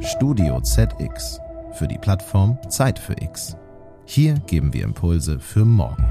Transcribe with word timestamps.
Studio 0.00 0.60
ZX 0.60 1.40
für 1.72 1.86
die 1.88 1.98
Plattform 1.98 2.58
Zeit 2.68 2.98
für 2.98 3.14
X. 3.20 3.56
Hier 4.04 4.34
geben 4.46 4.72
wir 4.72 4.84
Impulse 4.84 5.38
für 5.38 5.64
morgen. 5.64 6.04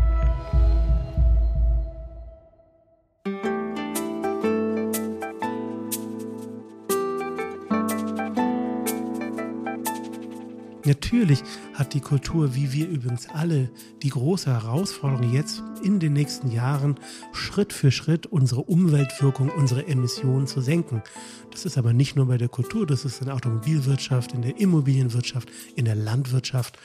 Natürlich 10.88 11.43
hat 11.73 11.93
die 11.93 11.99
Kultur, 11.99 12.55
wie 12.55 12.71
wir 12.71 12.87
übrigens 12.87 13.27
alle, 13.27 13.69
die 14.04 14.09
große 14.09 14.49
Herausforderung 14.49 15.33
jetzt 15.33 15.61
in 15.83 15.99
den 15.99 16.13
nächsten 16.13 16.49
Jahren 16.49 16.95
Schritt 17.33 17.73
für 17.73 17.91
Schritt 17.91 18.25
unsere 18.25 18.61
Umweltwirkung, 18.61 19.50
unsere 19.50 19.86
Emissionen 19.86 20.47
zu 20.47 20.61
senken. 20.61 21.04
Das 21.51 21.65
ist 21.65 21.77
aber 21.77 21.91
nicht 21.91 22.15
nur 22.15 22.27
bei 22.27 22.37
der 22.37 22.47
Kultur, 22.47 22.87
das 22.87 23.04
ist 23.04 23.19
in 23.19 23.25
der 23.25 23.36
Automobilwirtschaft, 23.36 24.33
in 24.33 24.43
der 24.43 24.61
Immobilienwirtschaft, 24.61 25.51
in 25.75 25.83
der 25.83 25.95
Landwirtschaft. 25.95 26.79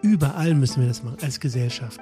Überall 0.00 0.54
müssen 0.54 0.80
wir 0.80 0.88
das 0.88 1.02
machen 1.02 1.18
als 1.20 1.38
Gesellschaft. 1.38 2.00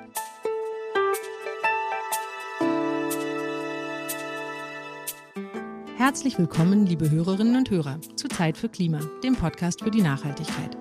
Herzlich 5.96 6.38
willkommen, 6.38 6.86
liebe 6.86 7.10
Hörerinnen 7.10 7.56
und 7.56 7.70
Hörer, 7.70 7.98
zu 8.14 8.28
Zeit 8.28 8.56
für 8.56 8.68
Klima, 8.68 9.00
dem 9.24 9.34
Podcast 9.34 9.82
für 9.82 9.90
die 9.90 10.02
Nachhaltigkeit. 10.02 10.76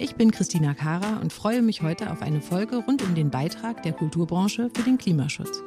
Ich 0.00 0.14
bin 0.14 0.30
Christina 0.30 0.74
Kara 0.74 1.18
und 1.20 1.32
freue 1.32 1.60
mich 1.60 1.82
heute 1.82 2.12
auf 2.12 2.22
eine 2.22 2.40
Folge 2.40 2.76
rund 2.76 3.02
um 3.02 3.16
den 3.16 3.30
Beitrag 3.30 3.82
der 3.82 3.92
Kulturbranche 3.92 4.70
für 4.72 4.82
den 4.84 4.96
Klimaschutz. 4.96 5.60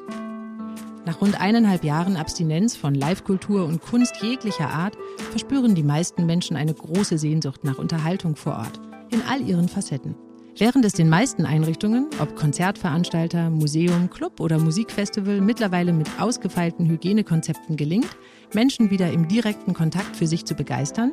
Nach 1.06 1.20
rund 1.20 1.42
eineinhalb 1.42 1.84
Jahren 1.84 2.16
Abstinenz 2.16 2.78
von 2.78 2.96
Live-Kultur 2.96 3.66
und 3.66 3.82
Kunst 3.82 4.22
jeglicher 4.22 4.70
Art 4.70 4.98
verspüren 5.32 5.76
die 5.76 5.84
meisten 5.84 6.26
Menschen 6.26 6.56
eine 6.56 6.74
große 6.74 7.18
Sehnsucht 7.18 7.66
nach 7.66 7.78
Unterhaltung 7.78 8.38
vor 8.38 8.54
Ort, 8.54 8.80
in 9.10 9.22
all 9.30 9.42
ihren 9.42 9.68
Facetten. 9.68 10.16
Während 10.58 10.86
es 10.86 10.94
den 10.94 11.10
meisten 11.10 11.46
Einrichtungen, 11.46 12.08
ob 12.22 12.38
Konzertveranstalter, 12.38 13.50
Museum, 13.50 14.10
Club 14.10 14.40
oder 14.40 14.60
Musikfestival, 14.60 15.42
mittlerweile 15.42 15.92
mit 15.92 16.08
ausgefeilten 16.22 16.88
Hygienekonzepten 16.88 17.76
gelingt, 17.76 18.16
Menschen 18.54 18.92
wieder 18.92 19.12
im 19.12 19.28
direkten 19.28 19.74
Kontakt 19.74 20.16
für 20.16 20.28
sich 20.28 20.46
zu 20.46 20.56
begeistern, 20.56 21.12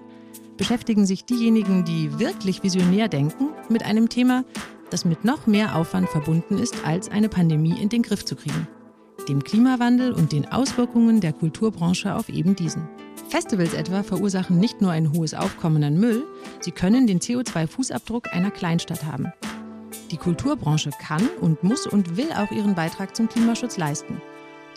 beschäftigen 0.59 1.06
sich 1.06 1.25
diejenigen, 1.25 1.87
die 1.87 2.19
wirklich 2.19 2.62
visionär 2.62 3.09
denken, 3.09 3.48
mit 3.70 3.83
einem 3.83 4.11
Thema, 4.11 4.45
das 4.91 5.06
mit 5.06 5.25
noch 5.25 5.47
mehr 5.47 5.77
Aufwand 5.77 6.11
verbunden 6.11 6.59
ist, 6.59 6.84
als 6.84 7.11
eine 7.11 7.31
Pandemie 7.31 7.81
in 7.81 7.89
den 7.89 8.03
Griff 8.03 8.27
zu 8.27 8.37
kriegen. 8.37 8.69
Dem 9.28 9.42
Klimawandel 9.42 10.12
und 10.12 10.33
den 10.33 10.50
Auswirkungen 10.50 11.20
der 11.20 11.33
Kulturbranche 11.33 12.15
auf 12.15 12.28
eben 12.28 12.55
diesen. 12.55 12.89
Festivals 13.28 13.75
etwa 13.75 14.03
verursachen 14.03 14.59
nicht 14.59 14.81
nur 14.81 14.91
ein 14.91 15.12
hohes 15.12 15.34
Aufkommen 15.34 15.84
an 15.84 15.98
Müll, 15.98 16.25
sie 16.61 16.70
können 16.70 17.06
den 17.06 17.20
CO2-Fußabdruck 17.20 18.28
einer 18.28 18.50
Kleinstadt 18.50 19.05
haben. 19.05 19.33
Die 20.11 20.17
Kulturbranche 20.17 20.91
kann 20.98 21.28
und 21.41 21.62
muss 21.62 21.87
und 21.87 22.17
will 22.17 22.33
auch 22.33 22.50
ihren 22.50 22.75
Beitrag 22.75 23.15
zum 23.15 23.28
Klimaschutz 23.28 23.77
leisten. 23.77 24.22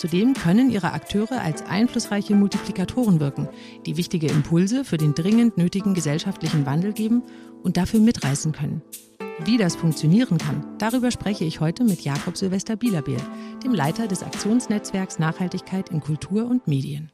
Zudem 0.02 0.34
können 0.34 0.72
ihre 0.72 0.94
Akteure 0.94 1.40
als 1.42 1.62
einflussreiche 1.62 2.34
Multiplikatoren 2.34 3.20
wirken, 3.20 3.48
die 3.86 3.98
wichtige 3.98 4.26
Impulse 4.26 4.84
für 4.84 4.98
den 4.98 5.14
dringend 5.14 5.60
nötigen 5.60 5.94
gesellschaftlichen 5.94 6.66
Wandel 6.66 6.92
geben 6.92 7.22
und 7.62 7.78
dafür 7.78 8.00
mitreißen 8.00 8.52
können. 8.52 8.82
Wie 9.46 9.58
das 9.58 9.76
funktionieren 9.76 10.40
kann, 10.40 10.66
darüber 10.80 11.12
spreche 11.12 11.46
ich 11.46 11.60
heute 11.60 11.84
mit 11.84 12.02
Jakob 12.02 12.36
Silvester 12.36 12.76
Bielabiel, 12.76 13.20
dem 13.64 13.76
Leiter 13.76 14.08
des 14.08 14.24
Aktionsnetzwerks 14.24 15.20
Nachhaltigkeit 15.20 15.90
in 15.90 16.00
Kultur 16.00 16.48
und 16.48 16.66
Medien. 16.66 17.12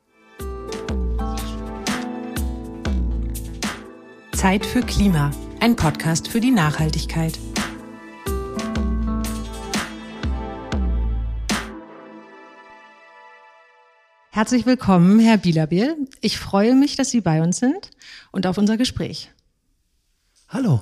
Zeit 4.32 4.66
für 4.66 4.80
Klima, 4.80 5.32
ein 5.60 5.76
Podcast 5.76 6.30
für 6.30 6.40
die 6.40 6.52
Nachhaltigkeit. 6.52 7.38
Herzlich 14.38 14.68
willkommen, 14.68 15.18
Herr 15.18 15.38
Bielabiel. 15.38 15.98
Ich 16.22 16.38
freue 16.38 16.76
mich, 16.76 16.96
dass 16.96 17.10
Sie 17.10 17.22
bei 17.22 17.42
uns 17.42 17.58
sind 17.58 17.90
und 18.32 18.46
auf 18.46 18.60
unser 18.60 18.78
Gespräch. 18.78 19.32
Hallo. 20.48 20.80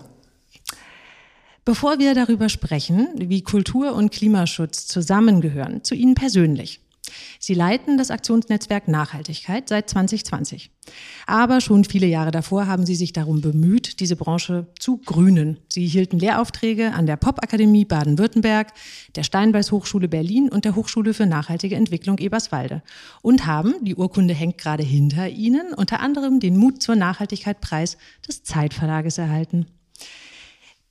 Bevor 1.64 1.98
wir 1.98 2.14
darüber 2.16 2.50
sprechen, 2.50 3.08
wie 3.16 3.44
Kultur 3.44 3.96
und 3.96 4.12
Klimaschutz 4.12 4.88
zusammengehören, 4.88 5.86
zu 5.86 5.96
Ihnen 5.96 6.16
persönlich. 6.16 6.82
Sie 7.40 7.54
leiten 7.54 7.98
das 7.98 8.12
Aktionsnetzwerk 8.12 8.88
Nachhaltigkeit 8.88 9.70
seit 9.70 9.90
2020. 9.90 10.72
Aber 11.26 11.62
schon 11.62 11.84
viele 11.84 12.06
Jahre 12.06 12.32
davor 12.32 12.68
haben 12.68 12.86
Sie 12.86 12.96
sich 12.96 13.14
darum 13.14 13.42
bemüht, 13.42 14.00
diese 14.00 14.16
Branche 14.16 14.68
zu 14.80 14.98
grünen. 14.98 15.58
Sie 15.72 15.88
hielten 15.88 16.20
Lehraufträge 16.20 16.94
an 16.94 17.06
der 17.06 17.18
Popakademie 17.18 17.86
Baden-Württemberg, 17.86 18.74
der 19.16 19.24
Steinbeis 19.24 19.72
Hochschule 19.72 20.08
Berlin 20.08 20.50
und 20.50 20.66
der 20.66 20.76
Hochschule 20.76 21.14
für 21.14 21.26
nachhaltige 21.26 21.76
Entwicklung 21.76 22.18
Eberswalde 22.20 22.84
und 23.22 23.46
haben, 23.46 23.74
die 23.82 23.96
Urkunde 23.96 24.34
hängt 24.34 24.58
gerade 24.58 24.84
hinter 24.84 25.30
Ihnen, 25.30 25.74
unter 25.74 26.00
anderem 26.00 26.40
den 26.40 26.58
Mut 26.58 26.82
zur 26.82 26.96
Nachhaltigkeit 26.96 27.62
Preis 27.62 27.98
des 28.28 28.44
Zeitverlages 28.44 29.18
erhalten. 29.18 29.66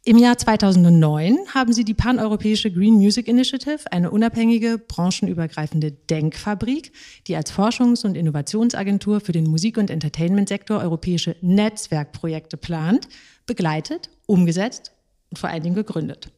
Im 0.07 0.19
Jahr 0.19 0.37
2009 0.37 1.55
haben 1.55 1.73
sie 1.73 1.83
die 1.83 1.95
paneuropäische 1.95 2.71
Green 2.71 2.93
Music 2.93 3.27
Initiative, 3.27 3.91
eine 3.91 4.11
unabhängige, 4.11 4.77
branchenübergreifende 4.77 5.93
Denkfabrik, 5.93 6.93
die 7.27 7.35
als 7.37 7.51
Forschungs- 7.51 8.05
und 8.05 8.15
Innovationsagentur 8.15 9.21
für 9.21 9.33
den 9.33 9.47
Musik- 9.47 9.79
und 9.79 9.89
Entertainmentsektor 9.89 10.81
europäische 10.81 11.37
Netzwerkprojekte 11.41 12.59
plant, 12.59 13.09
begleitet, 13.47 14.11
umgesetzt 14.27 14.93
und 15.31 15.39
vor 15.39 15.49
allen 15.49 15.63
Dingen 15.63 15.75
gegründet. 15.75 16.29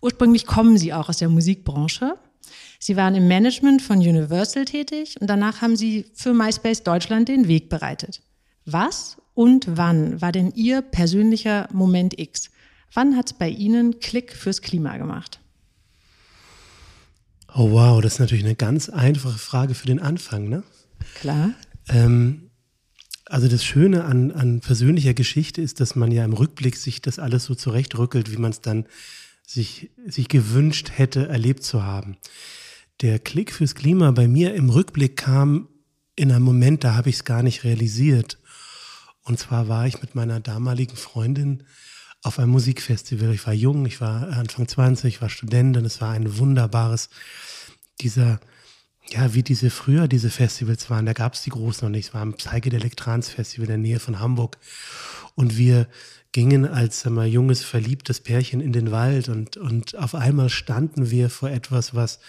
Ursprünglich 0.00 0.46
kommen 0.46 0.78
sie 0.78 0.92
auch 0.92 1.08
aus 1.08 1.16
der 1.16 1.28
Musikbranche. 1.28 2.14
Sie 2.78 2.96
waren 2.96 3.16
im 3.16 3.26
Management 3.26 3.82
von 3.82 3.98
Universal 3.98 4.64
tätig 4.64 5.16
und 5.20 5.28
danach 5.28 5.60
haben 5.60 5.74
sie 5.74 6.04
für 6.14 6.34
MySpace 6.34 6.84
Deutschland 6.84 7.28
den 7.28 7.48
Weg 7.48 7.68
bereitet. 7.68 8.22
Was 8.64 9.16
und 9.34 9.76
wann 9.76 10.20
war 10.20 10.30
denn 10.30 10.52
Ihr 10.54 10.82
persönlicher 10.82 11.68
Moment 11.72 12.16
X? 12.16 12.52
Wann 12.94 13.16
hat 13.16 13.32
es 13.32 13.32
bei 13.32 13.48
Ihnen 13.48 14.00
Klick 14.00 14.32
fürs 14.32 14.60
Klima 14.60 14.96
gemacht? 14.98 15.40
Oh 17.54 17.70
wow, 17.72 18.00
das 18.00 18.14
ist 18.14 18.18
natürlich 18.18 18.44
eine 18.44 18.54
ganz 18.54 18.88
einfache 18.88 19.38
Frage 19.38 19.74
für 19.74 19.86
den 19.86 20.00
Anfang, 20.00 20.48
ne? 20.48 20.62
Klar. 21.14 21.52
Ähm, 21.88 22.50
also 23.26 23.48
das 23.48 23.64
Schöne 23.64 24.04
an, 24.04 24.30
an 24.30 24.60
persönlicher 24.60 25.14
Geschichte 25.14 25.60
ist, 25.60 25.80
dass 25.80 25.96
man 25.96 26.12
ja 26.12 26.24
im 26.24 26.32
Rückblick 26.32 26.76
sich 26.76 27.02
das 27.02 27.18
alles 27.18 27.44
so 27.44 27.54
zurechtrückelt, 27.54 28.30
wie 28.30 28.36
man 28.36 28.50
es 28.50 28.60
dann 28.60 28.86
sich, 29.46 29.90
sich 30.06 30.28
gewünscht 30.28 30.92
hätte, 30.94 31.28
erlebt 31.28 31.62
zu 31.62 31.82
haben. 31.82 32.16
Der 33.00 33.18
Klick 33.18 33.52
fürs 33.52 33.74
Klima 33.74 34.10
bei 34.12 34.28
mir 34.28 34.54
im 34.54 34.70
Rückblick 34.70 35.16
kam 35.16 35.68
in 36.14 36.30
einem 36.30 36.44
Moment, 36.44 36.84
da 36.84 36.94
habe 36.94 37.08
ich 37.08 37.16
es 37.16 37.24
gar 37.24 37.42
nicht 37.42 37.64
realisiert. 37.64 38.38
Und 39.24 39.38
zwar 39.38 39.68
war 39.68 39.86
ich 39.86 40.00
mit 40.02 40.14
meiner 40.14 40.40
damaligen 40.40 40.96
Freundin 40.96 41.64
auf 42.22 42.38
einem 42.38 42.50
Musikfestival. 42.50 43.34
Ich 43.34 43.46
war 43.46 43.52
jung, 43.52 43.84
ich 43.86 44.00
war 44.00 44.28
Anfang 44.28 44.68
20, 44.68 45.16
ich 45.16 45.22
war 45.22 45.28
Student 45.28 45.76
und 45.76 45.84
es 45.84 46.00
war 46.00 46.10
ein 46.10 46.38
wunderbares, 46.38 47.10
dieser, 48.00 48.40
ja, 49.10 49.34
wie 49.34 49.42
diese 49.42 49.70
früher 49.70 50.08
diese 50.08 50.30
Festivals 50.30 50.88
waren, 50.88 51.06
da 51.06 51.12
gab 51.12 51.34
es 51.34 51.42
die 51.42 51.50
großen 51.50 51.86
noch 51.86 51.90
nicht. 51.90 52.08
Es 52.08 52.14
war 52.14 52.22
ein 52.22 52.34
Psychedelic 52.34 52.96
Trans 52.96 53.28
Festival 53.28 53.64
in 53.64 53.70
der 53.70 53.78
Nähe 53.78 54.00
von 54.00 54.20
Hamburg. 54.20 54.58
Und 55.34 55.56
wir 55.56 55.88
gingen 56.32 56.66
als 56.66 57.04
wir, 57.04 57.26
junges, 57.26 57.62
verliebtes 57.62 58.20
Pärchen 58.20 58.60
in 58.60 58.72
den 58.72 58.90
Wald 58.90 59.28
und, 59.28 59.56
und 59.56 59.96
auf 59.96 60.14
einmal 60.14 60.48
standen 60.48 61.10
wir 61.10 61.28
vor 61.28 61.50
etwas, 61.50 61.94
was 61.94 62.20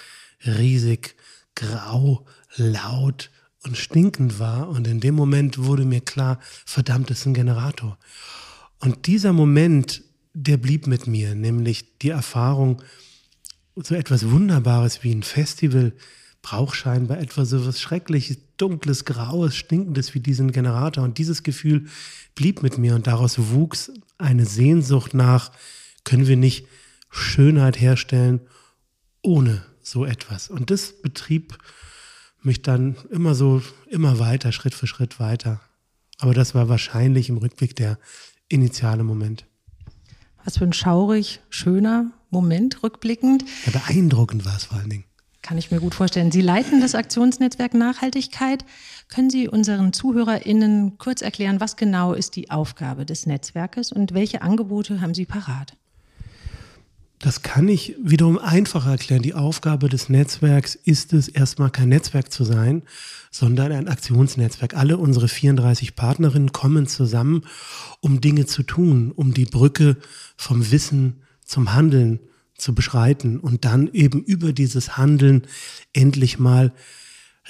riesig, 0.45 1.15
grau, 1.55 2.25
laut 2.55 3.31
und 3.63 3.77
stinkend 3.77 4.39
war. 4.39 4.69
Und 4.69 4.87
in 4.87 4.99
dem 4.99 5.15
Moment 5.15 5.57
wurde 5.57 5.85
mir 5.85 6.01
klar, 6.01 6.39
verdammt, 6.65 7.09
das 7.09 7.19
ist 7.19 7.25
ein 7.27 7.33
Generator. 7.33 7.97
Und 8.83 9.07
dieser 9.07 9.31
Moment, 9.31 10.03
der 10.33 10.57
blieb 10.57 10.87
mit 10.87 11.07
mir, 11.07 11.35
nämlich 11.35 11.99
die 11.99 12.09
Erfahrung, 12.09 12.81
so 13.77 13.95
etwas 13.95 14.29
Wunderbares 14.29 15.05
wie 15.05 15.15
ein 15.15 15.23
Festival 15.23 15.93
braucht 16.41 16.75
scheinbar 16.75 17.19
etwas 17.19 17.51
so 17.51 17.65
was 17.65 17.79
Schreckliches, 17.79 18.39
Dunkles, 18.57 19.05
Graues, 19.05 19.55
Stinkendes 19.55 20.13
wie 20.13 20.19
diesen 20.19 20.51
Generator. 20.51 21.05
Und 21.05 21.17
dieses 21.17 21.43
Gefühl 21.43 21.85
blieb 22.35 22.61
mit 22.61 22.77
mir 22.77 22.95
und 22.95 23.07
daraus 23.07 23.39
wuchs 23.39 23.89
eine 24.17 24.45
Sehnsucht 24.45 25.13
nach, 25.13 25.53
können 26.03 26.27
wir 26.27 26.35
nicht 26.35 26.67
Schönheit 27.09 27.79
herstellen 27.79 28.41
ohne 29.21 29.63
so 29.81 30.03
etwas. 30.03 30.49
Und 30.49 30.71
das 30.71 31.01
betrieb 31.01 31.57
mich 32.41 32.61
dann 32.61 32.97
immer 33.09 33.33
so, 33.33 33.61
immer 33.89 34.19
weiter, 34.19 34.51
Schritt 34.51 34.73
für 34.73 34.87
Schritt 34.87 35.21
weiter. 35.21 35.61
Aber 36.19 36.33
das 36.33 36.53
war 36.53 36.67
wahrscheinlich 36.67 37.29
im 37.29 37.37
Rückblick 37.37 37.77
der 37.77 37.97
initiale 38.53 39.03
Moment. 39.03 39.45
Was 40.43 40.57
für 40.57 40.65
ein 40.65 40.73
schaurig, 40.73 41.39
schöner 41.49 42.11
Moment 42.29 42.83
rückblickend. 42.83 43.43
Ja, 43.65 43.71
beeindruckend 43.71 44.45
war 44.45 44.55
es 44.55 44.65
vor 44.65 44.77
allen 44.77 44.89
Dingen. 44.89 45.05
Kann 45.41 45.57
ich 45.57 45.71
mir 45.71 45.79
gut 45.79 45.93
vorstellen. 45.93 46.31
Sie 46.31 46.41
leiten 46.41 46.79
das 46.79 46.95
Aktionsnetzwerk 46.95 47.73
Nachhaltigkeit. 47.73 48.63
Können 49.09 49.29
Sie 49.29 49.49
unseren 49.49 49.91
ZuhörerInnen 49.91 50.97
kurz 50.97 51.21
erklären, 51.21 51.59
was 51.59 51.75
genau 51.75 52.13
ist 52.13 52.35
die 52.37 52.49
Aufgabe 52.49 53.05
des 53.05 53.25
Netzwerkes 53.25 53.91
und 53.91 54.13
welche 54.13 54.41
Angebote 54.41 55.01
haben 55.01 55.13
Sie 55.13 55.25
parat? 55.25 55.75
Das 57.23 57.41
kann 57.41 57.69
ich 57.69 57.95
wiederum 58.03 58.37
einfacher 58.37 58.91
erklären. 58.91 59.21
Die 59.21 59.33
Aufgabe 59.33 59.87
des 59.87 60.09
Netzwerks 60.09 60.75
ist 60.75 61.13
es, 61.13 61.29
erstmal 61.29 61.69
kein 61.69 61.87
Netzwerk 61.87 62.33
zu 62.33 62.43
sein, 62.43 62.83
sondern 63.31 63.71
ein 63.71 63.87
Aktionsnetzwerk. 63.87 64.75
Alle 64.75 64.97
unsere 64.97 65.29
34 65.29 65.95
Partnerinnen 65.95 66.51
kommen 66.51 66.85
zusammen, 66.85 67.43
um 68.01 68.19
Dinge 68.19 68.45
zu 68.45 68.63
tun, 68.63 69.13
um 69.15 69.33
die 69.33 69.45
Brücke 69.45 69.95
vom 70.35 70.69
Wissen 70.69 71.21
zum 71.45 71.73
Handeln 71.73 72.19
zu 72.57 72.75
beschreiten 72.75 73.39
und 73.39 73.63
dann 73.63 73.89
eben 73.93 74.21
über 74.21 74.51
dieses 74.51 74.97
Handeln 74.97 75.43
endlich 75.93 76.39
mal 76.39 76.73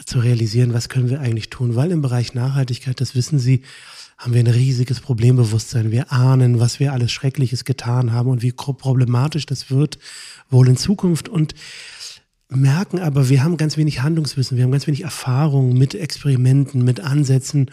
zu 0.05 0.19
realisieren, 0.19 0.75
was 0.75 0.87
können 0.87 1.09
wir 1.09 1.19
eigentlich 1.19 1.49
tun. 1.49 1.75
Weil 1.75 1.89
im 1.89 2.03
Bereich 2.03 2.35
Nachhaltigkeit, 2.35 3.01
das 3.01 3.15
wissen 3.15 3.39
Sie, 3.39 3.63
haben 4.23 4.33
wir 4.33 4.39
ein 4.39 4.47
riesiges 4.47 5.01
Problembewusstsein. 5.01 5.91
Wir 5.91 6.13
ahnen, 6.13 6.61
was 6.61 6.79
wir 6.79 6.93
alles 6.93 7.11
Schreckliches 7.11 7.65
getan 7.65 8.13
haben 8.13 8.29
und 8.29 8.41
wie 8.41 8.53
problematisch 8.53 9.45
das 9.45 9.69
wird 9.69 9.99
wohl 10.49 10.69
in 10.69 10.77
Zukunft 10.77 11.27
und 11.27 11.53
merken 12.47 12.99
aber, 12.99 13.27
wir 13.27 13.43
haben 13.43 13.57
ganz 13.57 13.75
wenig 13.75 14.01
Handlungswissen, 14.01 14.55
wir 14.55 14.63
haben 14.63 14.71
ganz 14.71 14.87
wenig 14.87 15.03
Erfahrung 15.03 15.73
mit 15.73 15.93
Experimenten, 15.93 16.85
mit 16.85 17.01
Ansätzen 17.01 17.69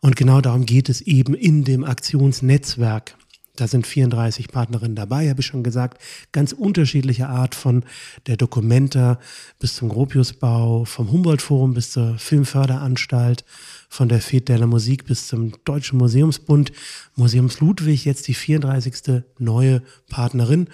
und 0.00 0.16
genau 0.16 0.42
darum 0.42 0.66
geht 0.66 0.90
es 0.90 1.00
eben 1.00 1.32
in 1.32 1.64
dem 1.64 1.82
Aktionsnetzwerk. 1.82 3.16
Da 3.56 3.66
sind 3.68 3.86
34 3.86 4.48
Partnerinnen 4.48 4.96
dabei, 4.96 5.28
habe 5.28 5.40
ich 5.40 5.46
schon 5.46 5.62
gesagt. 5.62 6.02
Ganz 6.32 6.52
unterschiedliche 6.52 7.28
Art 7.28 7.54
von 7.54 7.84
der 8.26 8.36
Dokumenta 8.36 9.18
bis 9.58 9.74
zum 9.76 9.88
Gropiusbau, 9.88 10.84
vom 10.84 11.10
Humboldt-Forum 11.10 11.74
bis 11.74 11.90
zur 11.90 12.18
Filmförderanstalt, 12.18 13.44
von 13.88 14.08
der 14.08 14.20
Fete 14.20 14.52
de 14.52 14.56
la 14.56 14.66
Musik 14.66 15.06
bis 15.06 15.28
zum 15.28 15.52
Deutschen 15.64 15.98
Museumsbund. 15.98 16.72
Museums 17.14 17.60
Ludwig, 17.60 18.04
jetzt 18.04 18.28
die 18.28 18.34
34. 18.34 19.22
neue 19.38 19.82
Partnerin. 20.08 20.68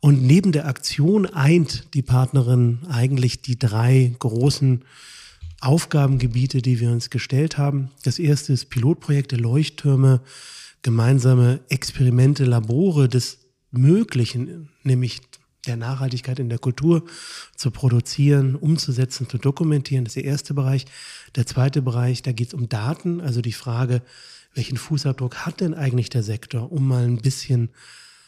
Und 0.00 0.22
neben 0.22 0.52
der 0.52 0.66
Aktion 0.66 1.26
eint 1.26 1.94
die 1.94 2.02
Partnerin 2.02 2.80
eigentlich 2.88 3.42
die 3.42 3.58
drei 3.58 4.14
großen 4.18 4.84
Aufgabengebiete, 5.60 6.60
die 6.60 6.78
wir 6.78 6.90
uns 6.90 7.08
gestellt 7.08 7.56
haben. 7.56 7.90
Das 8.02 8.18
erste 8.18 8.52
ist 8.52 8.68
Pilotprojekte, 8.68 9.36
Leuchttürme, 9.36 10.20
gemeinsame 10.84 11.60
Experimente, 11.70 12.44
Labore 12.44 13.08
des 13.08 13.38
Möglichen, 13.72 14.68
nämlich 14.84 15.20
der 15.66 15.76
Nachhaltigkeit 15.76 16.38
in 16.38 16.50
der 16.50 16.58
Kultur 16.58 17.04
zu 17.56 17.70
produzieren, 17.70 18.54
umzusetzen, 18.54 19.28
zu 19.28 19.38
dokumentieren. 19.38 20.04
Das 20.04 20.14
ist 20.14 20.22
der 20.22 20.30
erste 20.30 20.54
Bereich. 20.54 20.84
Der 21.34 21.46
zweite 21.46 21.82
Bereich, 21.82 22.22
da 22.22 22.32
geht 22.32 22.48
es 22.48 22.54
um 22.54 22.68
Daten, 22.68 23.20
also 23.20 23.40
die 23.40 23.54
Frage, 23.54 24.02
welchen 24.54 24.76
Fußabdruck 24.76 25.46
hat 25.46 25.60
denn 25.60 25.74
eigentlich 25.74 26.10
der 26.10 26.22
Sektor, 26.22 26.70
um 26.70 26.86
mal 26.86 27.04
ein 27.04 27.16
bisschen 27.16 27.70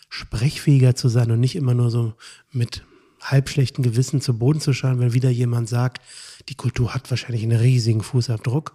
sprechfähiger 0.08 0.96
zu 0.96 1.08
sein 1.08 1.30
und 1.30 1.40
nicht 1.40 1.56
immer 1.56 1.74
nur 1.74 1.90
so 1.90 2.14
mit 2.52 2.84
halbschlechten 3.20 3.84
Gewissen 3.84 4.20
zu 4.22 4.38
Boden 4.38 4.60
zu 4.60 4.72
schauen, 4.72 4.98
wenn 4.98 5.12
wieder 5.12 5.30
jemand 5.30 5.68
sagt, 5.68 6.00
die 6.48 6.54
Kultur 6.54 6.94
hat 6.94 7.10
wahrscheinlich 7.10 7.42
einen 7.42 7.58
riesigen 7.58 8.02
Fußabdruck. 8.02 8.74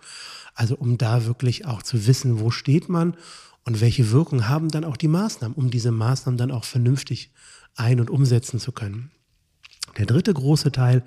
Also 0.54 0.76
um 0.76 0.98
da 0.98 1.26
wirklich 1.26 1.66
auch 1.66 1.82
zu 1.82 2.08
wissen, 2.08 2.40
wo 2.40 2.52
steht 2.52 2.90
man 2.90 3.16
und 3.64 3.82
welche 3.82 4.12
Wirkung 4.12 4.48
haben 4.48 4.70
dann 4.70 4.84
auch 4.84 4.98
die 4.98 5.08
Maßnahmen, 5.08 5.56
um 5.56 5.70
diese 5.70 5.92
Maßnahmen 5.92 6.38
dann 6.38 6.52
auch 6.52 6.66
vernünftig 6.66 7.32
ein- 7.76 8.00
und 8.00 8.10
umsetzen 8.10 8.60
zu 8.60 8.72
können. 8.72 9.12
Der 9.98 10.06
dritte 10.06 10.34
große 10.34 10.72
Teil 10.72 11.04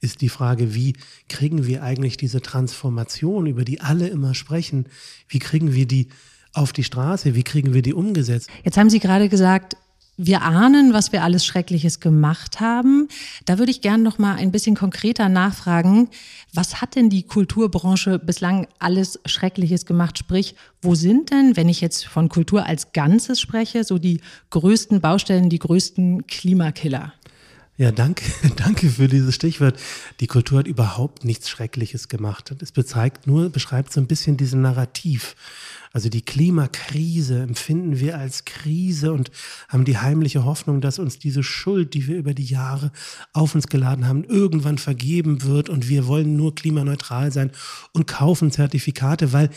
ist 0.00 0.20
die 0.20 0.28
Frage, 0.28 0.74
wie 0.74 0.94
kriegen 1.28 1.66
wir 1.66 1.82
eigentlich 1.82 2.16
diese 2.16 2.40
Transformation, 2.40 3.46
über 3.46 3.64
die 3.64 3.80
alle 3.80 4.08
immer 4.08 4.34
sprechen, 4.34 4.86
wie 5.28 5.38
kriegen 5.38 5.72
wir 5.72 5.86
die 5.86 6.08
auf 6.52 6.72
die 6.72 6.84
Straße, 6.84 7.34
wie 7.34 7.42
kriegen 7.42 7.74
wir 7.74 7.82
die 7.82 7.94
umgesetzt? 7.94 8.48
Jetzt 8.64 8.76
haben 8.76 8.90
Sie 8.90 9.00
gerade 9.00 9.28
gesagt, 9.28 9.76
wir 10.16 10.42
ahnen, 10.42 10.92
was 10.92 11.12
wir 11.12 11.22
alles 11.24 11.44
Schreckliches 11.44 12.00
gemacht 12.00 12.60
haben. 12.60 13.08
Da 13.46 13.58
würde 13.58 13.70
ich 13.70 13.80
gerne 13.80 14.02
noch 14.02 14.18
mal 14.18 14.36
ein 14.36 14.52
bisschen 14.52 14.76
konkreter 14.76 15.28
nachfragen. 15.28 16.08
Was 16.52 16.80
hat 16.80 16.94
denn 16.94 17.10
die 17.10 17.24
Kulturbranche 17.24 18.18
bislang 18.18 18.68
alles 18.78 19.18
Schreckliches 19.26 19.86
gemacht? 19.86 20.18
Sprich, 20.18 20.54
wo 20.82 20.94
sind 20.94 21.30
denn, 21.30 21.56
wenn 21.56 21.68
ich 21.68 21.80
jetzt 21.80 22.06
von 22.06 22.28
Kultur 22.28 22.66
als 22.66 22.92
Ganzes 22.92 23.40
spreche, 23.40 23.82
so 23.84 23.98
die 23.98 24.20
größten 24.50 25.00
Baustellen, 25.00 25.50
die 25.50 25.58
größten 25.58 26.26
Klimakiller? 26.26 27.12
Ja, 27.76 27.90
danke, 27.90 28.24
danke 28.56 28.88
für 28.88 29.08
dieses 29.08 29.34
Stichwort. 29.34 29.80
Die 30.20 30.28
Kultur 30.28 30.60
hat 30.60 30.68
überhaupt 30.68 31.24
nichts 31.24 31.48
Schreckliches 31.48 32.08
gemacht. 32.08 32.54
Es 32.60 32.70
bezeigt 32.70 33.26
nur, 33.26 33.50
beschreibt 33.50 33.92
so 33.92 34.00
ein 34.00 34.06
bisschen 34.06 34.36
diesen 34.36 34.62
Narrativ. 34.62 35.34
Also 35.94 36.08
die 36.08 36.24
Klimakrise 36.24 37.40
empfinden 37.40 38.00
wir 38.00 38.18
als 38.18 38.44
Krise 38.44 39.12
und 39.12 39.30
haben 39.68 39.84
die 39.84 39.96
heimliche 39.96 40.44
Hoffnung, 40.44 40.80
dass 40.80 40.98
uns 40.98 41.20
diese 41.20 41.44
Schuld, 41.44 41.94
die 41.94 42.08
wir 42.08 42.16
über 42.16 42.34
die 42.34 42.44
Jahre 42.44 42.90
auf 43.32 43.54
uns 43.54 43.68
geladen 43.68 44.08
haben, 44.08 44.24
irgendwann 44.24 44.78
vergeben 44.78 45.44
wird 45.44 45.68
und 45.68 45.88
wir 45.88 46.08
wollen 46.08 46.36
nur 46.36 46.52
klimaneutral 46.56 47.30
sein 47.30 47.52
und 47.92 48.08
kaufen 48.08 48.50
Zertifikate, 48.50 49.32
weil 49.32 49.50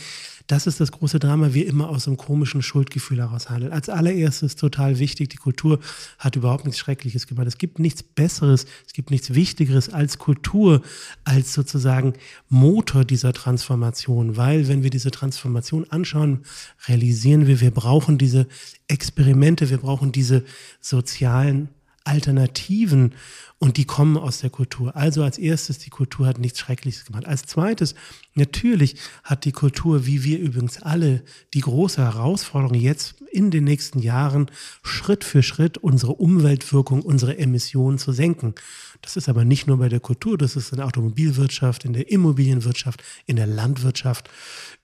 das 0.47 0.65
ist 0.65 0.79
das 0.79 0.93
große 0.93 1.19
Drama, 1.19 1.53
wir 1.53 1.67
immer 1.67 1.89
aus 1.89 2.07
einem 2.07 2.15
komischen 2.15 2.61
Schuldgefühl 2.61 3.19
heraus 3.19 3.49
handeln. 3.49 3.73
Als 3.73 3.89
allererstes 3.89 4.55
total 4.55 4.97
wichtig, 4.97 5.29
die 5.29 5.37
Kultur 5.37 5.79
hat 6.19 6.37
überhaupt 6.37 6.65
nichts 6.65 6.79
Schreckliches 6.79 7.27
gemacht. 7.27 7.47
Es 7.47 7.57
gibt 7.57 7.79
nichts 7.79 8.01
Besseres, 8.01 8.65
es 8.85 8.93
gibt 8.93 9.11
nichts 9.11 9.33
Wichtigeres 9.33 9.89
als 9.89 10.17
Kultur, 10.17 10.81
als 11.25 11.53
sozusagen 11.53 12.13
Motor 12.47 13.03
dieser 13.03 13.33
Transformation. 13.33 14.37
Weil 14.37 14.69
wenn 14.69 14.83
wir 14.83 14.89
diese 14.89 15.11
Transformation 15.11 15.85
anschauen, 15.89 16.43
realisieren 16.87 17.45
wir, 17.45 17.59
wir 17.59 17.71
brauchen 17.71 18.17
diese 18.17 18.47
Experimente, 18.87 19.69
wir 19.69 19.79
brauchen 19.79 20.13
diese 20.13 20.45
sozialen 20.79 21.67
Alternativen 22.07 23.13
und 23.59 23.77
die 23.77 23.85
kommen 23.85 24.17
aus 24.17 24.39
der 24.39 24.51
Kultur. 24.51 24.95
Also 24.95 25.23
als 25.23 25.37
erstes, 25.37 25.79
die 25.79 25.89
Kultur 25.89 26.27
hat 26.27 26.37
nichts 26.37 26.59
Schreckliches 26.59 27.05
gemacht. 27.05 27.25
Als 27.25 27.43
zweites, 27.43 27.95
natürlich 28.35 28.95
hat 29.23 29.45
die 29.45 29.51
Kultur, 29.51 30.05
wie 30.05 30.23
wir 30.23 30.39
übrigens 30.39 30.81
alle, 30.81 31.23
die 31.53 31.61
große 31.61 32.01
Herausforderung 32.01 32.75
jetzt 32.75 33.15
in 33.31 33.49
den 33.49 33.63
nächsten 33.63 33.99
Jahren 33.99 34.51
Schritt 34.83 35.23
für 35.23 35.41
Schritt 35.41 35.79
unsere 35.79 36.13
Umweltwirkung, 36.13 37.01
unsere 37.01 37.37
Emissionen 37.37 37.97
zu 37.97 38.11
senken. 38.11 38.53
Das 39.01 39.17
ist 39.17 39.27
aber 39.27 39.43
nicht 39.43 39.67
nur 39.67 39.77
bei 39.77 39.89
der 39.89 39.99
Kultur, 39.99 40.37
das 40.37 40.55
ist 40.55 40.71
in 40.71 40.77
der 40.77 40.85
Automobilwirtschaft, 40.85 41.83
in 41.85 41.93
der 41.93 42.11
Immobilienwirtschaft, 42.11 43.03
in 43.25 43.37
der 43.37 43.47
Landwirtschaft. 43.47 44.29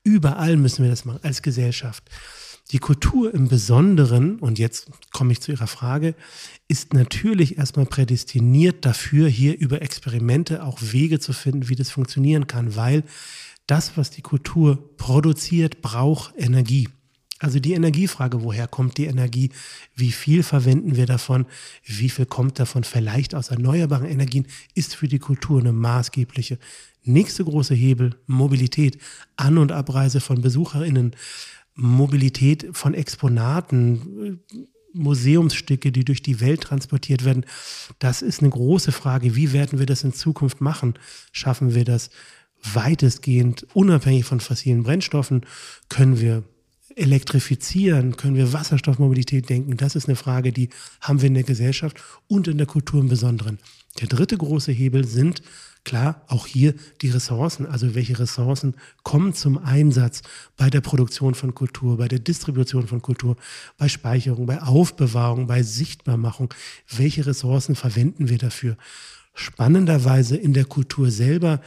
Überall 0.03 0.57
müssen 0.57 0.83
wir 0.83 0.89
das 0.89 1.05
machen 1.05 1.19
als 1.23 1.41
Gesellschaft. 1.41 2.03
Die 2.71 2.79
Kultur 2.79 3.33
im 3.33 3.49
Besonderen, 3.49 4.39
und 4.39 4.57
jetzt 4.57 4.89
komme 5.11 5.33
ich 5.33 5.41
zu 5.41 5.51
Ihrer 5.51 5.67
Frage, 5.67 6.15
ist 6.67 6.93
natürlich 6.93 7.57
erstmal 7.57 7.85
prädestiniert 7.85 8.85
dafür, 8.85 9.27
hier 9.27 9.59
über 9.59 9.81
Experimente 9.81 10.63
auch 10.63 10.79
Wege 10.81 11.19
zu 11.19 11.33
finden, 11.33 11.69
wie 11.69 11.75
das 11.75 11.91
funktionieren 11.91 12.47
kann, 12.47 12.75
weil 12.75 13.03
das, 13.67 13.97
was 13.97 14.09
die 14.09 14.21
Kultur 14.21 14.95
produziert, 14.97 15.81
braucht 15.81 16.33
Energie. 16.37 16.89
Also 17.39 17.59
die 17.59 17.73
Energiefrage, 17.73 18.41
woher 18.41 18.69
kommt 18.69 18.97
die 18.97 19.05
Energie? 19.05 19.49
Wie 19.95 20.13
viel 20.13 20.43
verwenden 20.43 20.95
wir 20.95 21.05
davon? 21.05 21.45
Wie 21.83 22.07
viel 22.07 22.25
kommt 22.25 22.57
davon 22.57 22.85
vielleicht 22.85 23.35
aus 23.35 23.49
erneuerbaren 23.49 24.07
Energien? 24.07 24.47
Ist 24.75 24.95
für 24.95 25.09
die 25.09 25.19
Kultur 25.19 25.59
eine 25.59 25.73
maßgebliche. 25.73 26.57
Nächste 27.03 27.43
große 27.43 27.75
Hebel, 27.75 28.15
Mobilität, 28.27 28.97
An- 29.35 29.57
und 29.57 29.73
Abreise 29.73 30.21
von 30.21 30.41
BesucherInnen, 30.41 31.17
Mobilität 31.75 32.69
von 32.73 32.93
Exponaten, 32.93 34.39
Museumsstücke, 34.93 35.91
die 35.91 36.05
durch 36.05 36.21
die 36.21 36.39
Welt 36.39 36.61
transportiert 36.61 37.25
werden. 37.25 37.45
Das 37.99 38.21
ist 38.21 38.41
eine 38.41 38.49
große 38.49 38.91
Frage. 38.91 39.35
Wie 39.35 39.51
werden 39.51 39.79
wir 39.79 39.85
das 39.85 40.03
in 40.03 40.13
Zukunft 40.13 40.61
machen? 40.61 40.93
Schaffen 41.31 41.73
wir 41.73 41.83
das 41.83 42.11
weitestgehend 42.73 43.67
unabhängig 43.73 44.25
von 44.25 44.39
fossilen 44.39 44.83
Brennstoffen? 44.83 45.41
Können 45.89 46.19
wir 46.19 46.43
elektrifizieren? 46.95 48.17
Können 48.17 48.35
wir 48.35 48.53
Wasserstoffmobilität 48.53 49.49
denken? 49.49 49.77
Das 49.77 49.95
ist 49.95 50.07
eine 50.07 50.15
Frage, 50.15 50.53
die 50.53 50.69
haben 51.01 51.21
wir 51.21 51.27
in 51.27 51.33
der 51.33 51.43
Gesellschaft 51.43 52.01
und 52.27 52.47
in 52.47 52.57
der 52.57 52.67
Kultur 52.67 53.01
im 53.01 53.09
Besonderen. 53.09 53.57
Der 53.99 54.07
dritte 54.07 54.37
große 54.37 54.71
Hebel 54.71 55.05
sind 55.05 55.41
Klar, 55.85 56.21
auch 56.27 56.47
hier 56.47 56.75
die 57.01 57.09
Ressourcen, 57.09 57.65
also 57.65 57.93
welche 57.93 58.17
Ressourcen 58.17 58.75
kommen 59.03 59.33
zum 59.33 59.57
Einsatz 59.57 60.21
bei 60.55 60.69
der 60.69 60.79
Produktion 60.79 61.35
von 61.35 61.53
Kultur, 61.53 61.97
bei 61.97 62.07
der 62.07 62.19
Distribution 62.19 62.87
von 62.87 63.01
Kultur, 63.01 63.35
bei 63.77 63.89
Speicherung, 63.89 64.45
bei 64.45 64.61
Aufbewahrung, 64.61 65.45
bei 65.45 65.61
Sichtbarmachung. 65.61 66.53
Welche 66.89 67.25
Ressourcen 67.25 67.75
verwenden 67.75 68.29
wir 68.29 68.37
dafür? 68.37 68.77
Spannenderweise 69.33 70.37
in 70.37 70.53
der 70.53 70.65
Kultur 70.65 71.11
selber 71.11 71.59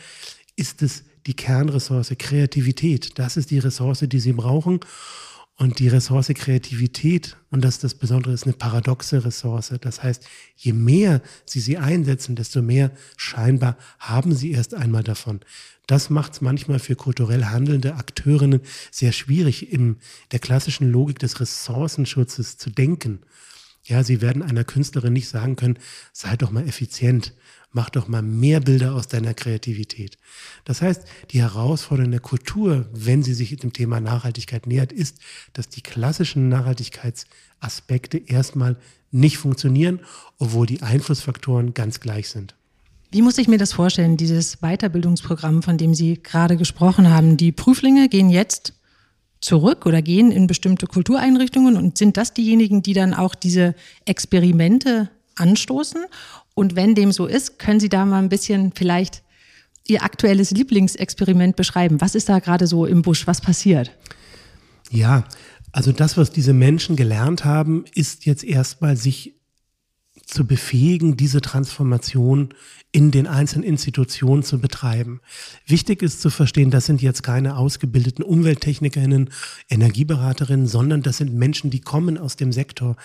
ist 0.57 0.81
es 0.81 1.05
die 1.27 1.35
Kernressource 1.35 2.15
Kreativität. 2.19 3.19
Das 3.19 3.37
ist 3.37 3.51
die 3.51 3.59
Ressource, 3.59 4.05
die 4.07 4.21
Sie 4.21 4.33
brauchen. 4.33 4.81
Und 5.59 5.79
die 5.79 5.89
Ressource 5.89 6.29
Kreativität, 6.35 7.39
und 7.51 7.63
das 7.65 7.77
ist 7.77 7.85
das 7.85 7.95
Besondere, 7.95 8.35
ist 8.35 8.45
eine 8.45 8.53
paradoxe 8.53 9.25
Ressource. 9.25 9.73
Das 9.81 10.03
heißt, 10.03 10.27
je 10.55 10.75
mehr 10.75 11.23
Sie 11.47 11.61
sie 11.61 11.79
einsetzen, 11.79 12.37
desto 12.37 12.61
mehr 12.61 12.91
scheinbar 13.17 13.79
haben 13.99 14.35
Sie 14.35 14.53
erst 14.53 14.75
einmal 14.75 15.03
davon. 15.03 15.41
Das 15.87 16.11
macht 16.11 16.35
es 16.35 16.41
manchmal 16.43 16.79
für 16.79 16.95
kulturell 16.95 17.47
handelnde 17.47 17.95
Akteurinnen 17.95 18.61
sehr 18.91 19.13
schwierig, 19.13 19.73
in 19.73 19.97
der 20.31 20.41
klassischen 20.41 20.91
Logik 20.91 21.21
des 21.21 21.41
Ressourcenschutzes 21.41 22.59
zu 22.59 22.69
denken. 22.69 23.21
Ja, 23.87 24.03
Sie 24.03 24.21
werden 24.21 24.43
einer 24.43 24.65
Künstlerin 24.65 25.13
nicht 25.13 25.29
sagen 25.29 25.57
können, 25.57 25.79
sei 26.13 26.37
doch 26.37 26.51
mal 26.51 26.67
effizient 26.67 27.33
mach 27.77 27.91
doch 27.91 28.09
mal 28.09 28.23
mehr 28.23 28.61
Bilder 28.61 28.95
aus 28.95 29.07
deiner 29.07 29.35
Kreativität. 29.35 30.17
Das 30.65 30.81
heißt, 30.81 31.03
die 31.31 31.43
Herausforderung 31.43 32.11
der 32.11 32.21
Kultur, 32.21 32.87
wenn 32.93 33.23
sie 33.23 33.35
sich 33.35 33.55
dem 33.57 33.75
Thema 33.75 34.01
Nachhaltigkeit 34.01 34.67
nähert, 34.67 34.93
ist, 34.93 35.19
dass 35.53 35.69
die 35.69 35.83
klassischen 35.83 36.49
Nachhaltigkeitsaspekte 36.49 38.17
erstmal 38.17 38.77
nicht 39.13 39.37
funktionieren, 39.37 40.01
obwohl 40.39 40.67
die 40.67 40.83
Einflussfaktoren 40.83 41.75
ganz 41.75 42.01
gleich 42.01 42.31
sind. 42.31 42.55
Wie 43.13 43.23
muss 43.23 43.39
ich 43.39 43.47
mir 43.47 43.59
das 43.59 43.75
vorstellen, 43.75 44.17
dieses 44.17 44.57
Weiterbildungsprogramm, 44.63 45.63
von 45.63 45.77
dem 45.77 45.95
Sie 45.95 46.21
gerade 46.21 46.57
gesprochen 46.57 47.11
haben? 47.11 47.37
Die 47.37 47.53
Prüflinge 47.53 48.09
gehen 48.09 48.31
jetzt 48.31 48.73
zurück 49.41 49.87
oder 49.87 50.03
gehen 50.03 50.33
in 50.33 50.47
bestimmte 50.47 50.87
Kultureinrichtungen 50.87 51.77
und 51.77 51.99
sind 51.99 52.17
das 52.17 52.35
diejenigen, 52.35 52.83
die 52.83 52.95
dann 52.95 53.15
auch 53.15 53.35
diese 53.35 53.75
Experimente 54.05 55.11
anstoßen? 55.37 56.05
Und 56.55 56.75
wenn 56.75 56.95
dem 56.95 57.13
so 57.13 57.27
ist, 57.27 57.59
können 57.59 57.81
Sie 57.81 57.89
da 57.89 58.05
mal 58.05 58.19
ein 58.19 58.29
bisschen 58.29 58.73
vielleicht 58.75 59.23
Ihr 59.87 60.03
aktuelles 60.03 60.51
Lieblingsexperiment 60.51 61.55
beschreiben? 61.55 62.01
Was 62.01 62.15
ist 62.15 62.29
da 62.29 62.41
gerade 62.41 62.67
so 62.67 62.87
im 62.87 63.03
Busch? 63.03 63.27
Was 63.27 63.41
passiert? 63.41 63.93
Ja, 64.91 65.25
also 65.71 65.93
das, 65.93 66.17
was 66.17 66.31
diese 66.31 66.55
Menschen 66.55 66.97
gelernt 66.97 67.45
haben, 67.45 67.85
ist 67.95 68.25
jetzt 68.25 68.43
erstmal 68.43 68.97
sich 68.97 69.36
zu 70.27 70.45
befähigen, 70.45 71.17
diese 71.17 71.41
Transformation 71.41 72.51
in 72.91 73.13
den 73.13 73.29
einzelnen 73.29 73.65
Institutionen 73.65 74.43
zu 74.43 74.59
betreiben. 74.59 75.21
Wichtig 75.67 76.03
ist 76.03 76.21
zu 76.21 76.31
verstehen, 76.31 76.71
das 76.71 76.87
sind 76.87 77.01
jetzt 77.01 77.23
keine 77.23 77.57
ausgebildeten 77.57 78.25
Umwelttechnikerinnen, 78.25 79.31
Energieberaterinnen, 79.71 80.67
sondern 80.67 81.03
das 81.03 81.19
sind 81.19 81.33
Menschen, 81.33 81.71
die 81.71 81.81
kommen 81.81 82.19
aus 82.19 82.37
dem 82.37 82.53
Sektor. 82.53 82.97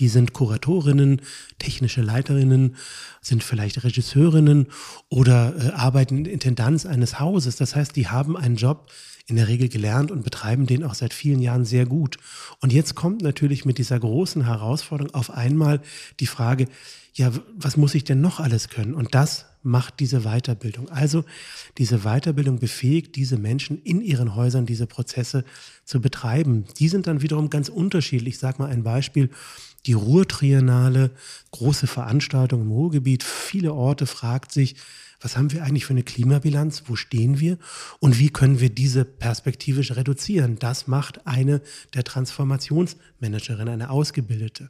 Die 0.00 0.08
sind 0.08 0.32
Kuratorinnen, 0.32 1.22
technische 1.58 2.02
Leiterinnen, 2.02 2.74
sind 3.20 3.44
vielleicht 3.44 3.84
Regisseurinnen 3.84 4.66
oder 5.08 5.54
äh, 5.56 5.70
arbeiten 5.72 6.18
in 6.18 6.24
Intendanz 6.26 6.86
eines 6.86 7.20
Hauses. 7.20 7.56
Das 7.56 7.76
heißt, 7.76 7.94
die 7.94 8.08
haben 8.08 8.36
einen 8.36 8.56
Job, 8.56 8.90
in 9.26 9.36
der 9.36 9.48
Regel 9.48 9.68
gelernt 9.68 10.10
und 10.10 10.22
betreiben 10.22 10.66
den 10.66 10.84
auch 10.84 10.94
seit 10.94 11.14
vielen 11.14 11.40
Jahren 11.40 11.64
sehr 11.64 11.86
gut. 11.86 12.18
Und 12.60 12.72
jetzt 12.72 12.94
kommt 12.94 13.22
natürlich 13.22 13.64
mit 13.64 13.78
dieser 13.78 13.98
großen 13.98 14.44
Herausforderung 14.44 15.14
auf 15.14 15.30
einmal 15.30 15.80
die 16.20 16.26
Frage, 16.26 16.68
ja, 17.14 17.32
was 17.56 17.76
muss 17.76 17.94
ich 17.94 18.04
denn 18.04 18.20
noch 18.20 18.40
alles 18.40 18.68
können? 18.68 18.94
Und 18.94 19.14
das 19.14 19.46
macht 19.62 20.00
diese 20.00 20.20
Weiterbildung. 20.20 20.90
Also 20.90 21.24
diese 21.78 22.00
Weiterbildung 22.00 22.58
befähigt 22.58 23.16
diese 23.16 23.38
Menschen 23.38 23.80
in 23.82 24.02
ihren 24.02 24.34
Häusern 24.34 24.66
diese 24.66 24.86
Prozesse 24.86 25.44
zu 25.84 26.00
betreiben. 26.00 26.64
Die 26.78 26.88
sind 26.88 27.06
dann 27.06 27.22
wiederum 27.22 27.48
ganz 27.48 27.70
unterschiedlich. 27.70 28.34
Ich 28.34 28.40
sage 28.40 28.60
mal 28.60 28.70
ein 28.70 28.82
Beispiel. 28.82 29.30
Die 29.86 29.94
Ruhrtriennale, 29.94 31.10
große 31.50 31.86
Veranstaltung 31.86 32.62
im 32.62 32.70
Ruhrgebiet, 32.70 33.22
viele 33.22 33.72
Orte 33.72 34.06
fragt 34.06 34.52
sich, 34.52 34.76
was 35.24 35.38
haben 35.38 35.50
wir 35.52 35.64
eigentlich 35.64 35.86
für 35.86 35.94
eine 35.94 36.02
Klimabilanz, 36.02 36.84
wo 36.86 36.96
stehen 36.96 37.40
wir 37.40 37.56
und 37.98 38.18
wie 38.18 38.28
können 38.28 38.60
wir 38.60 38.68
diese 38.68 39.06
perspektivisch 39.06 39.96
reduzieren. 39.96 40.58
Das 40.58 40.86
macht 40.86 41.26
eine 41.26 41.62
der 41.94 42.04
Transformationsmanagerinnen, 42.04 43.72
eine 43.72 43.88
Ausgebildete. 43.88 44.68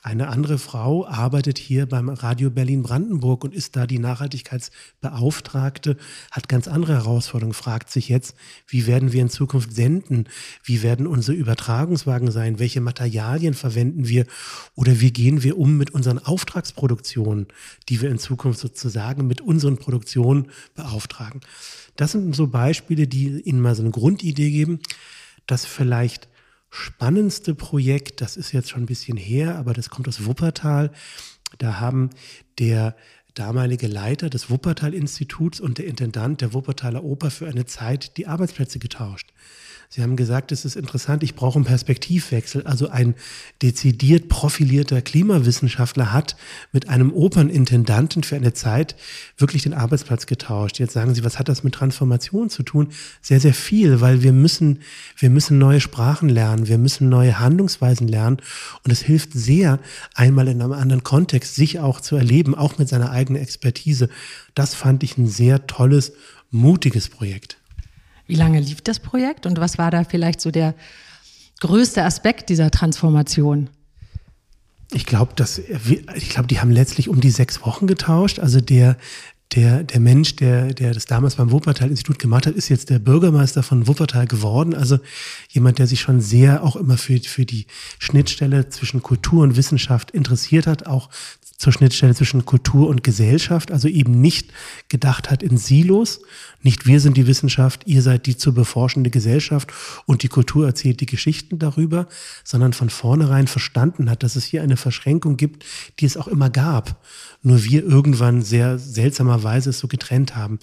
Eine 0.00 0.28
andere 0.28 0.58
Frau 0.58 1.06
arbeitet 1.06 1.58
hier 1.58 1.86
beim 1.86 2.08
Radio 2.08 2.50
Berlin 2.50 2.84
Brandenburg 2.84 3.42
und 3.42 3.52
ist 3.52 3.74
da 3.74 3.84
die 3.84 3.98
Nachhaltigkeitsbeauftragte, 3.98 5.96
hat 6.30 6.48
ganz 6.48 6.68
andere 6.68 6.94
Herausforderungen, 6.94 7.52
fragt 7.52 7.90
sich 7.90 8.08
jetzt, 8.08 8.36
wie 8.68 8.86
werden 8.86 9.12
wir 9.12 9.20
in 9.20 9.28
Zukunft 9.28 9.74
senden? 9.74 10.28
Wie 10.62 10.84
werden 10.84 11.08
unsere 11.08 11.36
Übertragungswagen 11.36 12.30
sein? 12.30 12.60
Welche 12.60 12.80
Materialien 12.80 13.54
verwenden 13.54 14.06
wir? 14.06 14.24
Oder 14.76 15.00
wie 15.00 15.10
gehen 15.10 15.42
wir 15.42 15.58
um 15.58 15.76
mit 15.76 15.90
unseren 15.90 16.20
Auftragsproduktionen, 16.20 17.48
die 17.88 18.00
wir 18.00 18.08
in 18.08 18.18
Zukunft 18.18 18.60
sozusagen 18.60 19.26
mit 19.26 19.40
unseren 19.40 19.78
Produktionen 19.78 20.52
beauftragen? 20.76 21.40
Das 21.96 22.12
sind 22.12 22.36
so 22.36 22.46
Beispiele, 22.46 23.08
die 23.08 23.40
Ihnen 23.40 23.60
mal 23.60 23.74
so 23.74 23.82
eine 23.82 23.90
Grundidee 23.90 24.52
geben, 24.52 24.78
dass 25.48 25.66
vielleicht 25.66 26.28
spannendste 26.70 27.54
Projekt, 27.54 28.20
das 28.20 28.36
ist 28.36 28.52
jetzt 28.52 28.70
schon 28.70 28.82
ein 28.82 28.86
bisschen 28.86 29.16
her, 29.16 29.56
aber 29.56 29.72
das 29.72 29.90
kommt 29.90 30.08
aus 30.08 30.24
Wuppertal. 30.26 30.90
Da 31.58 31.80
haben 31.80 32.10
der 32.58 32.96
damalige 33.34 33.86
Leiter 33.86 34.28
des 34.28 34.50
Wuppertal-Instituts 34.50 35.60
und 35.60 35.78
der 35.78 35.86
Intendant 35.86 36.40
der 36.40 36.52
Wuppertaler 36.52 37.04
Oper 37.04 37.30
für 37.30 37.46
eine 37.46 37.66
Zeit 37.66 38.16
die 38.16 38.26
Arbeitsplätze 38.26 38.78
getauscht. 38.78 39.32
Sie 39.90 40.02
haben 40.02 40.16
gesagt, 40.16 40.52
es 40.52 40.66
ist 40.66 40.76
interessant, 40.76 41.22
ich 41.22 41.34
brauche 41.34 41.56
einen 41.56 41.64
Perspektivwechsel. 41.64 42.66
Also 42.66 42.90
ein 42.90 43.14
dezidiert 43.62 44.28
profilierter 44.28 45.00
Klimawissenschaftler 45.00 46.12
hat 46.12 46.36
mit 46.72 46.90
einem 46.90 47.10
Opernintendanten 47.10 48.22
für 48.22 48.36
eine 48.36 48.52
Zeit 48.52 48.96
wirklich 49.38 49.62
den 49.62 49.72
Arbeitsplatz 49.72 50.26
getauscht. 50.26 50.78
Jetzt 50.78 50.92
sagen 50.92 51.14
Sie, 51.14 51.24
was 51.24 51.38
hat 51.38 51.48
das 51.48 51.64
mit 51.64 51.74
Transformation 51.74 52.50
zu 52.50 52.64
tun? 52.64 52.88
Sehr, 53.22 53.40
sehr 53.40 53.54
viel, 53.54 54.02
weil 54.02 54.22
wir 54.22 54.34
müssen, 54.34 54.80
wir 55.16 55.30
müssen 55.30 55.56
neue 55.56 55.80
Sprachen 55.80 56.28
lernen, 56.28 56.68
wir 56.68 56.76
müssen 56.76 57.08
neue 57.08 57.38
Handlungsweisen 57.38 58.08
lernen. 58.08 58.42
Und 58.84 58.90
es 58.90 59.00
hilft 59.00 59.32
sehr, 59.32 59.78
einmal 60.14 60.48
in 60.48 60.60
einem 60.60 60.72
anderen 60.72 61.02
Kontext 61.02 61.54
sich 61.54 61.80
auch 61.80 62.02
zu 62.02 62.14
erleben, 62.16 62.54
auch 62.54 62.76
mit 62.76 62.90
seiner 62.90 63.10
eigenen 63.10 63.40
Expertise. 63.40 64.10
Das 64.54 64.74
fand 64.74 65.02
ich 65.02 65.16
ein 65.16 65.28
sehr 65.28 65.66
tolles, 65.66 66.12
mutiges 66.50 67.08
Projekt. 67.08 67.57
Wie 68.28 68.36
lange 68.36 68.60
lief 68.60 68.82
das 68.82 69.00
Projekt 69.00 69.46
und 69.46 69.58
was 69.58 69.78
war 69.78 69.90
da 69.90 70.04
vielleicht 70.04 70.40
so 70.40 70.52
der 70.52 70.74
größte 71.60 72.04
Aspekt 72.04 72.50
dieser 72.50 72.70
Transformation? 72.70 73.70
Ich 74.92 75.06
glaube, 75.06 75.32
dass 75.34 75.58
ich 75.58 76.28
glaube, 76.28 76.46
die 76.46 76.60
haben 76.60 76.70
letztlich 76.70 77.08
um 77.08 77.20
die 77.20 77.30
sechs 77.30 77.62
Wochen 77.62 77.86
getauscht. 77.86 78.38
Also 78.38 78.60
der 78.60 78.96
der, 79.54 79.82
der 79.82 80.00
Mensch, 80.00 80.36
der, 80.36 80.74
der 80.74 80.92
das 80.92 81.06
damals 81.06 81.36
beim 81.36 81.50
Wuppertal-Institut 81.50 82.18
gemacht 82.18 82.46
hat, 82.46 82.54
ist 82.54 82.68
jetzt 82.68 82.90
der 82.90 82.98
Bürgermeister 82.98 83.62
von 83.62 83.86
Wuppertal 83.86 84.26
geworden. 84.26 84.74
Also 84.74 84.98
jemand, 85.48 85.78
der 85.78 85.86
sich 85.86 86.00
schon 86.00 86.20
sehr 86.20 86.62
auch 86.62 86.76
immer 86.76 86.98
für, 86.98 87.18
für 87.20 87.46
die 87.46 87.66
Schnittstelle 87.98 88.68
zwischen 88.68 89.02
Kultur 89.02 89.42
und 89.42 89.56
Wissenschaft 89.56 90.10
interessiert 90.10 90.66
hat, 90.66 90.86
auch 90.86 91.08
zur 91.58 91.72
Schnittstelle 91.72 92.14
zwischen 92.14 92.46
Kultur 92.46 92.88
und 92.88 93.02
Gesellschaft, 93.02 93.72
also 93.72 93.88
eben 93.88 94.20
nicht 94.20 94.52
gedacht 94.88 95.28
hat 95.28 95.42
in 95.42 95.58
Silos, 95.58 96.20
nicht 96.62 96.86
wir 96.86 97.00
sind 97.00 97.16
die 97.16 97.26
Wissenschaft, 97.26 97.82
ihr 97.84 98.00
seid 98.00 98.26
die 98.26 98.36
zu 98.36 98.54
beforschende 98.54 99.10
Gesellschaft 99.10 99.72
und 100.06 100.22
die 100.22 100.28
Kultur 100.28 100.66
erzählt 100.66 101.00
die 101.00 101.06
Geschichten 101.06 101.58
darüber, 101.58 102.06
sondern 102.44 102.72
von 102.72 102.90
vornherein 102.90 103.48
verstanden 103.48 104.08
hat, 104.08 104.22
dass 104.22 104.36
es 104.36 104.44
hier 104.44 104.62
eine 104.62 104.76
Verschränkung 104.76 105.36
gibt, 105.36 105.64
die 105.98 106.06
es 106.06 106.16
auch 106.16 106.28
immer 106.28 106.48
gab. 106.48 107.04
Nur 107.42 107.64
wir 107.64 107.84
irgendwann 107.84 108.40
sehr 108.42 108.78
seltsamerweise 108.78 109.70
es 109.70 109.80
so 109.80 109.88
getrennt 109.88 110.36
haben. 110.36 110.60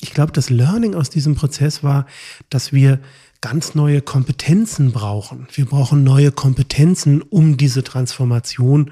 Ich 0.00 0.12
glaube, 0.12 0.32
das 0.32 0.50
Learning 0.50 0.94
aus 0.94 1.08
diesem 1.08 1.36
Prozess 1.36 1.84
war, 1.84 2.06
dass 2.50 2.72
wir 2.72 2.98
ganz 3.40 3.74
neue 3.74 4.00
Kompetenzen 4.00 4.90
brauchen. 4.90 5.46
Wir 5.52 5.66
brauchen 5.66 6.02
neue 6.02 6.32
Kompetenzen, 6.32 7.22
um 7.22 7.56
diese 7.56 7.84
Transformation 7.84 8.90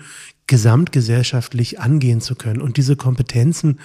gesamtgesellschaftlich 0.53 1.81
angehen 1.81 2.21
zu 2.21 2.35
können. 2.35 2.61
Und 2.61 2.77
diese 2.77 2.95
Kompetenzen, 2.95 3.81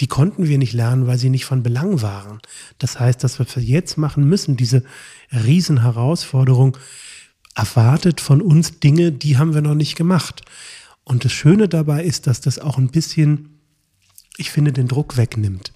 die 0.00 0.06
konnten 0.06 0.46
wir 0.46 0.56
nicht 0.56 0.72
lernen, 0.72 1.08
weil 1.08 1.18
sie 1.18 1.30
nicht 1.30 1.46
von 1.46 1.64
Belang 1.64 2.00
waren. 2.00 2.38
Das 2.78 3.00
heißt, 3.00 3.24
dass 3.24 3.40
wir 3.40 3.46
jetzt 3.60 3.98
machen 3.98 4.28
müssen, 4.28 4.56
diese 4.56 4.84
Riesenherausforderung 5.32 6.76
erwartet 7.56 8.20
von 8.20 8.40
uns 8.40 8.78
Dinge, 8.78 9.10
die 9.10 9.36
haben 9.36 9.52
wir 9.52 9.62
noch 9.62 9.74
nicht 9.74 9.96
gemacht. 9.96 10.42
Und 11.02 11.24
das 11.24 11.32
Schöne 11.32 11.68
dabei 11.68 12.04
ist, 12.04 12.28
dass 12.28 12.40
das 12.40 12.60
auch 12.60 12.78
ein 12.78 12.92
bisschen, 12.92 13.58
ich 14.36 14.52
finde, 14.52 14.72
den 14.72 14.86
Druck 14.86 15.16
wegnimmt. 15.16 15.72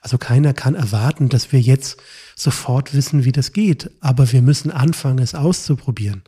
Also 0.00 0.16
keiner 0.16 0.54
kann 0.54 0.76
erwarten, 0.76 1.28
dass 1.28 1.52
wir 1.52 1.60
jetzt 1.60 1.98
sofort 2.36 2.94
wissen, 2.94 3.26
wie 3.26 3.32
das 3.32 3.52
geht. 3.52 3.90
Aber 4.00 4.32
wir 4.32 4.40
müssen 4.40 4.70
anfangen, 4.70 5.18
es 5.18 5.34
auszuprobieren 5.34 6.22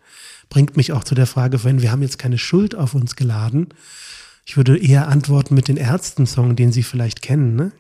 bringt 0.53 0.77
mich 0.77 0.93
auch 0.93 1.03
zu 1.03 1.15
der 1.15 1.27
Frage, 1.27 1.65
wenn 1.65 1.81
wir 1.81 1.91
haben 1.91 2.03
jetzt 2.03 2.19
keine 2.19 2.37
Schuld 2.37 2.75
auf 2.75 2.95
uns 2.95 3.17
geladen. 3.17 3.69
Ich 4.45 4.59
würde 4.59 4.77
eher 4.77 5.09
antworten 5.09 5.55
mit 5.55 5.67
den 5.67 5.79
Ärzten-Song, 5.79 6.57
den 6.57 6.73
Sie 6.73 6.83
vielleicht 6.83 7.23
kennen. 7.23 7.57
Ne? 7.57 7.73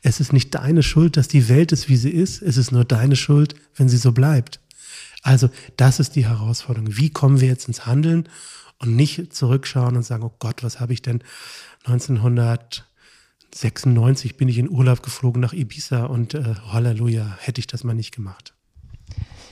Es 0.00 0.18
ist 0.18 0.32
nicht 0.32 0.54
deine 0.54 0.82
Schuld, 0.82 1.18
dass 1.18 1.28
die 1.28 1.50
Welt 1.50 1.72
ist, 1.72 1.90
wie 1.90 1.96
sie 1.96 2.08
ist. 2.08 2.40
Es 2.40 2.56
ist 2.56 2.72
nur 2.72 2.86
deine 2.86 3.16
Schuld, 3.16 3.54
wenn 3.76 3.90
sie 3.90 3.98
so 3.98 4.12
bleibt. 4.12 4.60
Also 5.20 5.50
das 5.76 6.00
ist 6.00 6.16
die 6.16 6.26
Herausforderung. 6.26 6.96
Wie 6.96 7.10
kommen 7.10 7.42
wir 7.42 7.48
jetzt 7.48 7.68
ins 7.68 7.84
Handeln 7.84 8.30
und 8.78 8.96
nicht 8.96 9.34
zurückschauen 9.34 9.94
und 9.94 10.02
sagen, 10.02 10.22
oh 10.22 10.32
Gott, 10.38 10.62
was 10.62 10.80
habe 10.80 10.94
ich 10.94 11.02
denn 11.02 11.22
1996 11.84 14.38
bin 14.38 14.48
ich 14.48 14.56
in 14.56 14.70
Urlaub 14.70 15.02
geflogen 15.02 15.42
nach 15.42 15.52
Ibiza 15.52 16.06
und 16.06 16.32
äh, 16.32 16.54
Halleluja, 16.68 17.36
hätte 17.40 17.58
ich 17.58 17.66
das 17.66 17.84
mal 17.84 17.92
nicht 17.92 18.14
gemacht. 18.14 18.54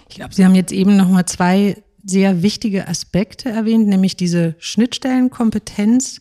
Ich 0.08 0.16
glaube, 0.16 0.34
Sie 0.34 0.46
haben 0.46 0.54
jetzt 0.54 0.72
eben 0.72 0.96
noch 0.96 1.10
mal 1.10 1.26
zwei 1.26 1.76
sehr 2.04 2.42
wichtige 2.42 2.88
Aspekte 2.88 3.48
erwähnt, 3.50 3.88
nämlich 3.88 4.16
diese 4.16 4.54
Schnittstellenkompetenz 4.58 6.20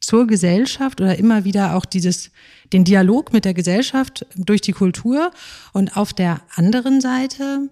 zur 0.00 0.26
Gesellschaft 0.26 1.00
oder 1.00 1.18
immer 1.18 1.44
wieder 1.44 1.74
auch 1.74 1.84
dieses, 1.84 2.30
den 2.72 2.84
Dialog 2.84 3.32
mit 3.32 3.44
der 3.44 3.54
Gesellschaft 3.54 4.26
durch 4.36 4.60
die 4.60 4.72
Kultur 4.72 5.30
und 5.72 5.96
auf 5.96 6.12
der 6.12 6.42
anderen 6.54 7.00
Seite 7.00 7.70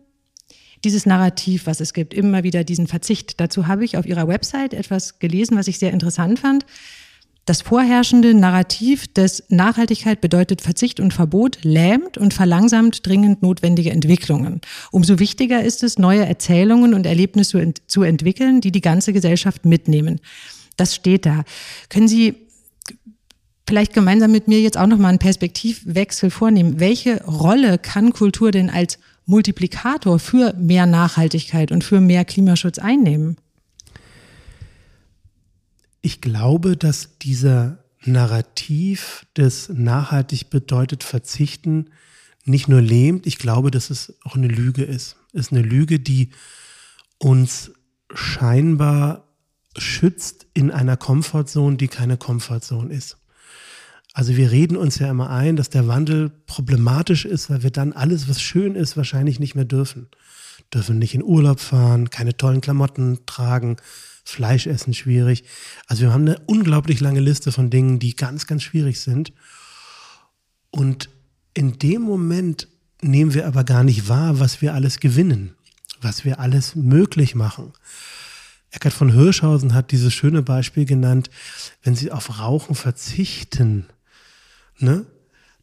dieses 0.85 1.07
Narrativ, 1.07 1.67
was 1.67 1.81
es 1.81 1.95
gibt, 1.95 2.13
immer 2.13 2.43
wieder 2.43 2.63
diesen 2.63 2.87
Verzicht. 2.87 3.41
Dazu 3.41 3.67
habe 3.67 3.85
ich 3.85 3.97
auf 3.97 4.07
Ihrer 4.07 4.29
Website 4.29 4.75
etwas 4.75 5.19
gelesen, 5.19 5.57
was 5.57 5.69
ich 5.69 5.79
sehr 5.79 5.93
interessant 5.93 6.39
fand. 6.39 6.67
Das 7.47 7.61
vorherrschende 7.61 8.33
Narrativ 8.33 9.13
des 9.13 9.45
Nachhaltigkeit 9.51 10.23
bedeutet 10.23 10.63
Verzicht 10.63 10.99
und 10.99 11.13
Verbot 11.13 11.59
lähmt 11.63 12.17
und 12.17 12.33
verlangsamt 12.33 13.07
dringend 13.07 13.43
notwendige 13.43 13.91
Entwicklungen. 13.91 14.63
Umso 14.91 15.19
wichtiger 15.19 15.63
ist 15.63 15.83
es, 15.83 15.99
neue 15.99 16.25
Erzählungen 16.25 16.95
und 16.95 17.05
Erlebnisse 17.05 17.75
zu 17.87 18.03
entwickeln, 18.03 18.63
die 18.63 18.73
die 18.73 18.81
ganze 18.81 19.13
Gesellschaft 19.13 19.67
mitnehmen. 19.67 20.21
Das 20.79 20.95
steht 20.95 21.27
da. 21.27 21.45
Können 21.91 22.09
Sie 22.09 22.35
vielleicht 23.69 23.93
gemeinsam 23.93 24.33
mit 24.33 24.49
mir 24.49 24.61
jetzt 24.61 24.79
auch 24.79 24.87
nochmal 24.87 25.11
einen 25.11 25.19
Perspektivwechsel 25.19 26.31
vornehmen? 26.31 26.81
Welche 26.81 27.23
Rolle 27.25 27.77
kann 27.77 28.15
Kultur 28.15 28.53
denn 28.53 28.71
als 28.71 28.99
Multiplikator 29.27 30.19
für 30.19 30.55
mehr 30.55 30.87
Nachhaltigkeit 30.87 31.73
und 31.73 31.85
für 31.85 32.01
mehr 32.01 32.25
Klimaschutz 32.25 32.79
einnehmen? 32.79 33.37
Ich 36.05 36.21
glaube, 36.21 36.77
dass 36.77 37.17
dieser 37.17 37.79
Narrativ 38.05 39.25
des 39.39 39.71
nachhaltig 39.71 40.51
bedeutet 40.51 41.03
verzichten 41.03 41.87
nicht 42.45 42.69
nur 42.69 42.83
lähmt, 42.83 43.27
ich 43.27 43.39
glaube, 43.39 43.71
dass 43.71 43.89
es 43.89 44.13
auch 44.23 44.37
eine 44.37 44.49
Lüge 44.49 44.85
ist. 44.85 45.17
Es 45.33 45.47
ist 45.47 45.53
eine 45.53 45.63
Lüge, 45.63 46.01
die 46.01 46.29
uns 47.17 47.71
scheinbar 48.13 49.29
schützt 49.79 50.47
in 50.53 50.71
einer 50.71 50.99
Komfortzone, 50.99 51.79
die 51.79 51.89
keine 51.89 52.19
Komfortzone 52.19 52.93
ist. 52.93 53.17
Also 54.13 54.37
wir 54.37 54.51
reden 54.51 54.77
uns 54.77 54.99
ja 54.99 55.09
immer 55.09 55.31
ein, 55.31 55.57
dass 55.57 55.71
der 55.71 55.89
Wandel 55.89 56.29
problematisch 56.45 57.25
ist, 57.25 57.49
weil 57.49 57.63
wir 57.63 57.71
dann 57.71 57.95
alles, 57.95 58.29
was 58.29 58.43
schön 58.43 58.75
ist, 58.75 58.99
wahrscheinlich 58.99 59.41
nicht 59.41 59.55
mehr 59.55 59.65
dürfen. 59.65 60.09
Dürfen 60.71 60.99
nicht 60.99 61.15
in 61.15 61.25
Urlaub 61.25 61.61
fahren, 61.61 62.11
keine 62.11 62.37
tollen 62.37 62.61
Klamotten 62.61 63.21
tragen, 63.25 63.79
Fleisch 64.25 64.67
essen 64.67 64.95
schwierig. 64.95 65.45
Also 65.87 66.03
wir 66.03 66.13
haben 66.13 66.23
eine 66.23 66.39
unglaublich 66.47 67.01
lange 67.01 67.21
Liste 67.21 67.53
von 67.53 67.71
Dingen, 67.71 67.99
die 67.99 68.17
ganz, 68.17 68.47
ganz 68.47 68.63
schwierig 68.63 69.01
sind. 69.01 69.33
Und 70.71 71.11
in 71.53 71.79
dem 71.79 72.03
Moment 72.03 72.69
nehmen 73.01 73.35
wir 73.35 73.47
aber 73.47 73.65
gar 73.65 73.85
nicht 73.85 74.09
wahr, 74.09 74.41
was 74.41 74.63
wir 74.63 74.75
alles 74.75 74.99
gewinnen, 74.99 75.55
was 76.01 76.25
wir 76.25 76.41
alles 76.41 76.75
möglich 76.75 77.35
machen. 77.35 77.73
Eckhard 78.71 78.95
von 78.95 79.13
Hirschhausen 79.13 79.73
hat 79.73 79.93
dieses 79.93 80.13
schöne 80.13 80.43
Beispiel 80.43 80.85
genannt, 80.85 81.31
wenn 81.85 81.95
Sie 81.95 82.11
auf 82.11 82.41
Rauchen 82.41 82.75
verzichten, 82.75 83.87
ne, 84.79 85.07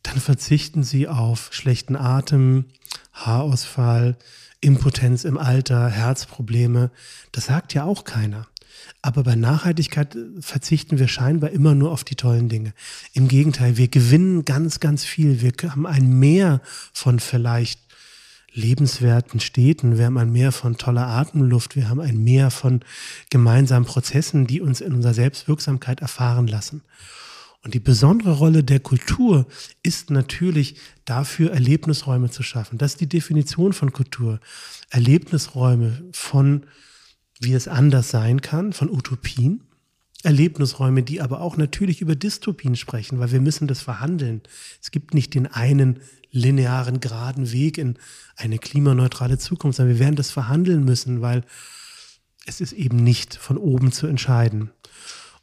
dann 0.04 0.20
verzichten 0.20 0.84
Sie 0.84 1.08
auf 1.08 1.50
schlechten 1.52 1.96
Atem, 1.96 2.66
Haarausfall, 3.12 4.18
Impotenz 4.62 5.26
im 5.26 5.38
Alter, 5.38 5.90
Herzprobleme. 5.90 6.92
Das 7.32 7.46
sagt 7.46 7.74
ja 7.74 7.84
auch 7.84 8.04
keiner. 8.04 8.48
Aber 9.02 9.24
bei 9.24 9.36
Nachhaltigkeit 9.36 10.16
verzichten 10.40 11.00
wir 11.00 11.08
scheinbar 11.08 11.52
immer 11.52 11.76
nur 11.76 11.92
auf 11.92 12.04
die 12.04 12.16
tollen 12.16 12.50
Dinge. 12.50 12.74
Im 13.14 13.28
Gegenteil, 13.28 13.78
wir 13.78 13.88
gewinnen 13.88 14.46
ganz, 14.46 14.80
ganz 14.80 15.04
viel. 15.06 15.42
Wir 15.42 15.54
haben 15.72 15.88
ein 15.88 16.20
Mehr 16.20 16.62
von 16.94 17.20
vielleicht 17.20 17.80
lebenswerten 18.54 19.40
Städten. 19.40 19.98
Wir 19.98 20.06
haben 20.06 20.18
ein 20.18 20.32
Mehr 20.32 20.52
von 20.52 20.78
toller 20.78 21.08
Atemluft. 21.08 21.76
Wir 21.76 21.90
haben 21.90 22.02
ein 22.02 22.24
Mehr 22.24 22.52
von 22.52 22.82
gemeinsamen 23.30 23.86
Prozessen, 23.86 24.46
die 24.46 24.62
uns 24.62 24.82
in 24.82 24.94
unserer 24.94 25.14
Selbstwirksamkeit 25.14 26.02
erfahren 26.02 26.48
lassen. 26.48 26.82
Und 27.64 27.76
die 27.76 27.80
besondere 27.80 28.32
Rolle 28.32 28.64
der 28.64 28.80
Kultur 28.80 29.46
ist 29.84 30.10
natürlich 30.10 30.76
dafür, 31.06 31.52
Erlebnisräume 31.52 32.32
zu 32.32 32.42
schaffen. 32.42 32.78
Das 32.80 32.94
ist 32.94 33.02
die 33.02 33.10
Definition 33.10 33.72
von 33.74 33.92
Kultur. 33.94 34.40
Erlebnisräume 34.90 36.04
von, 36.12 36.64
wie 37.42 37.54
es 37.54 37.68
anders 37.68 38.10
sein 38.10 38.42
kann, 38.42 38.72
von 38.72 38.90
Utopien. 38.90 39.62
Erlebnisräume, 40.24 41.02
die 41.02 41.20
aber 41.20 41.42
auch 41.42 41.58
natürlich 41.58 42.00
über 42.00 42.16
Dystopien 42.16 42.76
sprechen, 42.76 43.20
weil 43.20 43.32
wir 43.32 43.42
müssen 43.42 43.68
das 43.68 43.82
verhandeln. 43.82 44.42
Es 44.80 44.92
gibt 44.92 45.16
nicht 45.16 45.34
den 45.34 45.48
einen 45.48 46.00
linearen, 46.30 47.00
geraden 47.00 47.52
Weg 47.52 47.80
in 47.80 47.98
eine 48.36 48.60
klimaneutrale 48.60 49.40
Zukunft, 49.40 49.78
sondern 49.78 49.96
wir 49.96 50.00
werden 50.00 50.16
das 50.16 50.30
verhandeln 50.30 50.86
müssen, 50.86 51.22
weil 51.22 51.44
es 52.46 52.62
ist 52.62 52.74
eben 52.74 52.98
nicht 52.98 53.36
von 53.36 53.58
oben 53.58 53.92
zu 53.92 54.06
entscheiden. 54.06 54.70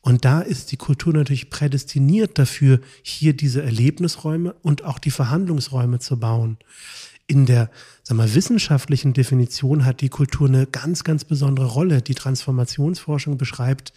Und 0.01 0.25
da 0.25 0.41
ist 0.41 0.71
die 0.71 0.77
Kultur 0.77 1.13
natürlich 1.13 1.51
prädestiniert 1.51 2.39
dafür, 2.39 2.81
hier 3.03 3.35
diese 3.35 3.63
Erlebnisräume 3.63 4.55
und 4.63 4.85
auch 4.85 4.99
die 4.99 5.11
Verhandlungsräume 5.11 5.99
zu 5.99 6.19
bauen. 6.19 6.57
In 7.31 7.45
der 7.45 7.71
sag 8.03 8.17
mal, 8.17 8.35
wissenschaftlichen 8.35 9.13
Definition 9.13 9.85
hat 9.85 10.01
die 10.01 10.09
Kultur 10.09 10.49
eine 10.49 10.67
ganz, 10.67 11.05
ganz 11.05 11.25
besondere 11.25 11.67
Rolle. 11.67 12.01
Die 12.01 12.15
Transformationsforschung 12.15 13.37
beschreibt 13.37 13.93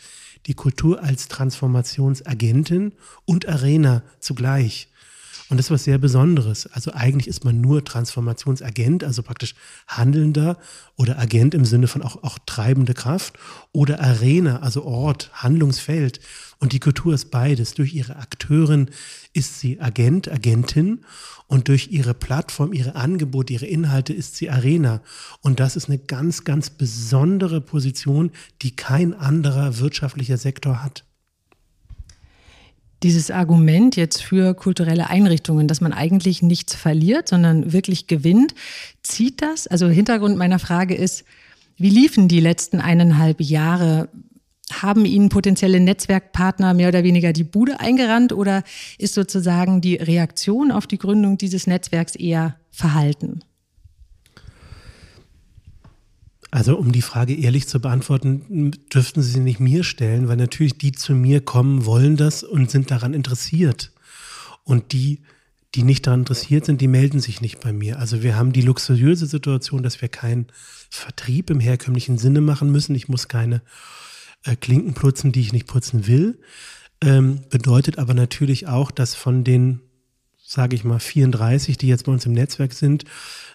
die 0.48 0.54
Kultur 0.54 1.02
als 1.02 1.30
Transformationsagentin 1.30 2.92
und 3.24 3.48
Arena 3.48 4.04
zugleich. 4.20 4.90
Und 5.52 5.58
das 5.58 5.68
ist 5.68 5.72
was 5.72 5.84
sehr 5.84 5.98
Besonderes. 5.98 6.68
Also 6.68 6.94
eigentlich 6.94 7.28
ist 7.28 7.44
man 7.44 7.60
nur 7.60 7.84
Transformationsagent, 7.84 9.04
also 9.04 9.22
praktisch 9.22 9.54
Handelnder 9.88 10.58
oder 10.96 11.20
Agent 11.20 11.54
im 11.54 11.66
Sinne 11.66 11.88
von 11.88 12.02
auch, 12.02 12.24
auch 12.24 12.38
treibende 12.46 12.94
Kraft 12.94 13.38
oder 13.74 14.00
Arena, 14.00 14.60
also 14.60 14.86
Ort, 14.86 15.30
Handlungsfeld. 15.34 16.22
Und 16.60 16.72
die 16.72 16.80
Kultur 16.80 17.14
ist 17.14 17.32
beides. 17.32 17.74
Durch 17.74 17.94
ihre 17.94 18.16
Akteurin 18.16 18.92
ist 19.34 19.60
sie 19.60 19.80
Agent, 19.80 20.30
Agentin 20.30 21.02
und 21.48 21.68
durch 21.68 21.90
ihre 21.92 22.14
Plattform, 22.14 22.74
ihre 22.74 22.96
Angebote, 22.96 23.54
ihre 23.54 23.66
Inhalte 23.66 24.14
ist 24.14 24.36
sie 24.36 24.50
Arena. 24.50 25.02
Und 25.42 25.60
das 25.60 25.76
ist 25.76 25.88
eine 25.88 26.00
ganz, 26.00 26.44
ganz 26.44 26.70
besondere 26.70 27.62
Position, 27.62 28.32
die 28.62 28.76
kein 28.76 29.14
anderer 29.14 29.80
wirtschaftlicher 29.80 30.38
Sektor 30.38 30.84
hat 30.84 31.04
dieses 33.04 33.32
Argument 33.32 33.96
jetzt 33.96 34.22
für 34.22 34.54
kulturelle 34.54 35.10
Einrichtungen, 35.10 35.68
dass 35.68 35.82
man 35.82 35.94
eigentlich 35.94 36.44
nichts 36.44 36.76
verliert, 36.76 37.28
sondern 37.28 37.74
wirklich 37.74 38.08
gewinnt, 38.08 38.54
zieht 39.02 39.42
das? 39.42 39.68
Also 39.68 39.88
Hintergrund 39.88 40.38
meiner 40.38 40.60
Frage 40.60 40.96
ist, 40.96 41.24
wie 41.78 41.90
liefen 41.90 42.28
die 42.28 42.40
letzten 42.40 42.80
eineinhalb 42.80 43.42
Jahre? 43.42 44.10
Haben 44.72 45.06
Ihnen 45.06 45.30
potenzielle 45.30 45.80
Netzwerkpartner 45.80 46.74
mehr 46.74 46.90
oder 46.90 47.04
weniger 47.04 47.34
die 47.34 47.44
Bude 47.44 47.80
eingerannt 47.80 48.34
oder 48.34 48.64
ist 48.98 49.14
sozusagen 49.14 49.82
die 49.82 49.96
Reaktion 49.96 50.72
auf 50.72 50.88
die 50.88 50.98
Gründung 50.98 51.38
dieses 51.38 51.68
Netzwerks 51.68 52.16
eher 52.16 52.56
verhalten? 52.72 53.42
Also 56.52 56.78
um 56.78 56.92
die 56.92 57.02
Frage 57.02 57.34
ehrlich 57.34 57.68
zu 57.70 57.80
beantworten, 57.80 58.72
dürften 58.94 59.22
Sie 59.22 59.32
sie 59.32 59.40
nicht 59.40 59.62
mir 59.62 59.86
stellen, 59.86 60.28
weil 60.28 60.36
natürlich 60.36 60.78
die 60.78 60.92
zu 60.92 61.14
mir 61.14 61.40
kommen, 61.40 61.86
wollen 61.86 62.18
das 62.18 62.44
und 62.44 62.70
sind 62.70 62.92
daran 62.92 63.14
interessiert. 63.14 63.94
Und 64.66 64.92
die, 64.92 65.22
die 65.76 65.84
nicht 65.84 66.06
daran 66.06 66.22
interessiert 66.22 66.66
sind, 66.66 66.82
die 66.82 66.90
melden 66.90 67.22
sich 67.22 67.40
nicht 67.40 67.62
bei 67.62 67.72
mir. 67.72 68.00
Also 68.00 68.22
wir 68.22 68.36
haben 68.36 68.52
die 68.52 68.62
luxuriöse 68.62 69.28
Situation, 69.28 69.82
dass 69.82 70.02
wir 70.02 70.10
keinen 70.10 70.48
Vertrieb 70.90 71.50
im 71.50 71.62
herkömmlichen 71.62 72.18
Sinne 72.18 72.42
machen 72.42 72.70
müssen. 72.70 72.96
Ich 72.96 73.08
muss 73.08 73.30
keine 73.30 73.62
äh, 74.44 74.56
Klinken 74.56 74.94
putzen, 74.94 75.32
die 75.32 75.42
ich 75.42 75.54
nicht 75.54 75.68
putzen 75.68 76.08
will. 76.08 76.40
Ähm, 77.04 77.42
bedeutet 77.50 77.98
aber 77.98 78.14
natürlich 78.14 78.68
auch, 78.68 78.92
dass 78.92 79.16
von 79.16 79.44
den 79.44 79.82
sage 80.52 80.76
ich 80.76 80.84
mal, 80.84 81.00
34, 81.00 81.78
die 81.78 81.88
jetzt 81.88 82.06
bei 82.06 82.12
uns 82.12 82.26
im 82.26 82.34
Netzwerk 82.34 82.74
sind, 82.74 83.06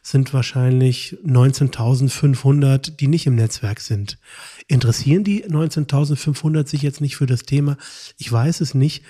sind 0.02 0.32
wahrscheinlich 0.32 1.18
19.500, 1.26 2.96
die 2.96 3.06
nicht 3.06 3.26
im 3.26 3.34
Netzwerk 3.34 3.80
sind. 3.80 4.18
Interessieren 4.66 5.22
die 5.22 5.44
19.500 5.44 6.66
sich 6.66 6.80
jetzt 6.80 7.02
nicht 7.02 7.16
für 7.16 7.26
das 7.26 7.42
Thema? 7.42 7.76
Ich 8.16 8.32
weiß 8.32 8.62
es 8.62 8.72
nicht. 8.72 9.04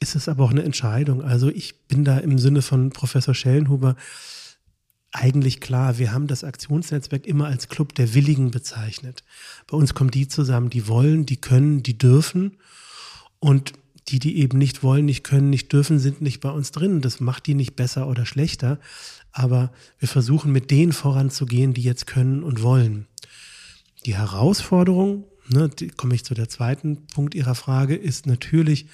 Ist 0.00 0.16
es 0.16 0.28
aber 0.28 0.44
auch 0.44 0.50
eine 0.50 0.64
Entscheidung. 0.64 1.22
Also 1.22 1.48
ich 1.48 1.86
bin 1.86 2.04
da 2.04 2.18
im 2.18 2.38
Sinne 2.38 2.60
von 2.60 2.90
Professor 2.90 3.34
Schellenhuber 3.34 3.94
eigentlich 5.12 5.60
klar. 5.60 5.98
Wir 5.98 6.12
haben 6.12 6.26
das 6.26 6.44
Aktionsnetzwerk 6.44 7.26
immer 7.26 7.46
als 7.46 7.68
Club 7.68 7.94
der 7.94 8.14
Willigen 8.14 8.50
bezeichnet. 8.50 9.24
Bei 9.66 9.76
uns 9.76 9.94
kommen 9.94 10.10
die 10.10 10.28
zusammen, 10.28 10.70
die 10.70 10.86
wollen, 10.86 11.26
die 11.26 11.40
können, 11.40 11.82
die 11.82 11.96
dürfen. 11.96 12.58
Und 13.40 13.72
die, 14.08 14.18
die 14.18 14.38
eben 14.38 14.58
nicht 14.58 14.82
wollen, 14.82 15.04
nicht 15.04 15.24
können, 15.24 15.50
nicht 15.50 15.72
dürfen, 15.72 15.98
sind 15.98 16.20
nicht 16.20 16.40
bei 16.40 16.50
uns 16.50 16.72
drin. 16.72 17.00
Das 17.00 17.20
macht 17.20 17.46
die 17.46 17.54
nicht 17.54 17.76
besser 17.76 18.08
oder 18.08 18.26
schlechter. 18.26 18.78
Aber 19.32 19.72
wir 19.98 20.08
versuchen 20.08 20.52
mit 20.52 20.70
denen 20.70 20.92
voranzugehen, 20.92 21.74
die 21.74 21.82
jetzt 21.82 22.06
können 22.06 22.42
und 22.42 22.62
wollen. 22.62 23.06
Die 24.06 24.16
Herausforderung, 24.16 25.24
ne, 25.48 25.70
komme 25.96 26.14
ich 26.14 26.24
zu 26.24 26.34
der 26.34 26.48
zweiten 26.48 27.06
Punkt 27.08 27.34
Ihrer 27.34 27.54
Frage, 27.54 27.94
ist 27.94 28.26
natürlich 28.26 28.86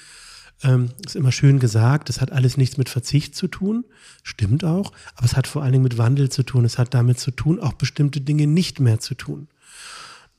Ähm, 0.62 0.90
ist 1.04 1.16
immer 1.16 1.32
schön 1.32 1.58
gesagt, 1.58 2.08
das 2.08 2.20
hat 2.20 2.32
alles 2.32 2.56
nichts 2.56 2.78
mit 2.78 2.88
Verzicht 2.88 3.34
zu 3.34 3.48
tun, 3.48 3.84
stimmt 4.22 4.64
auch, 4.64 4.92
aber 5.16 5.26
es 5.26 5.36
hat 5.36 5.46
vor 5.46 5.62
allen 5.62 5.72
Dingen 5.72 5.84
mit 5.84 5.98
Wandel 5.98 6.30
zu 6.30 6.42
tun. 6.42 6.64
Es 6.64 6.78
hat 6.78 6.94
damit 6.94 7.18
zu 7.18 7.30
tun, 7.32 7.60
auch 7.60 7.72
bestimmte 7.72 8.20
Dinge 8.20 8.46
nicht 8.46 8.80
mehr 8.80 9.00
zu 9.00 9.14
tun. 9.14 9.48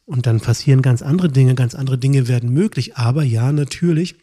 Und 0.05 0.27
dann 0.27 0.39
passieren 0.39 0.81
ganz 0.81 1.01
andere 1.01 1.29
Dinge, 1.29 1.55
ganz 1.55 1.75
andere 1.75 1.97
Dinge 1.97 2.27
werden 2.27 2.51
möglich. 2.51 2.95
Aber 2.95 3.23
ja, 3.23 3.51
natürlich 3.51 4.15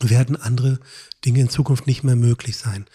werden 0.00 0.36
andere 0.36 0.80
Dinge 1.24 1.40
in 1.40 1.48
Zukunft 1.48 1.86
nicht 1.86 2.04
mehr 2.04 2.16
möglich 2.16 2.56
sein. 2.56 2.86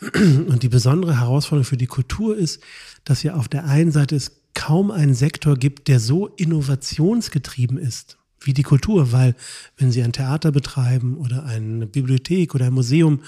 Und 0.14 0.62
die 0.62 0.68
besondere 0.68 1.20
Herausforderung 1.20 1.64
für 1.64 1.76
die 1.76 1.86
Kultur 1.86 2.36
ist, 2.36 2.62
dass 3.04 3.22
ja 3.22 3.34
auf 3.34 3.48
der 3.48 3.64
einen 3.64 3.92
Seite 3.92 4.14
es 4.14 4.42
kaum 4.54 4.90
einen 4.90 5.14
Sektor 5.14 5.56
gibt, 5.56 5.88
der 5.88 6.00
so 6.00 6.28
innovationsgetrieben 6.28 7.78
ist 7.78 8.18
wie 8.46 8.54
die 8.54 8.62
Kultur, 8.62 9.12
weil 9.12 9.34
wenn 9.76 9.90
Sie 9.90 10.02
ein 10.02 10.12
Theater 10.12 10.52
betreiben 10.52 11.16
oder 11.16 11.44
eine 11.44 11.86
Bibliothek 11.86 12.54
oder 12.54 12.66
ein 12.66 12.72
Museum 12.72 13.20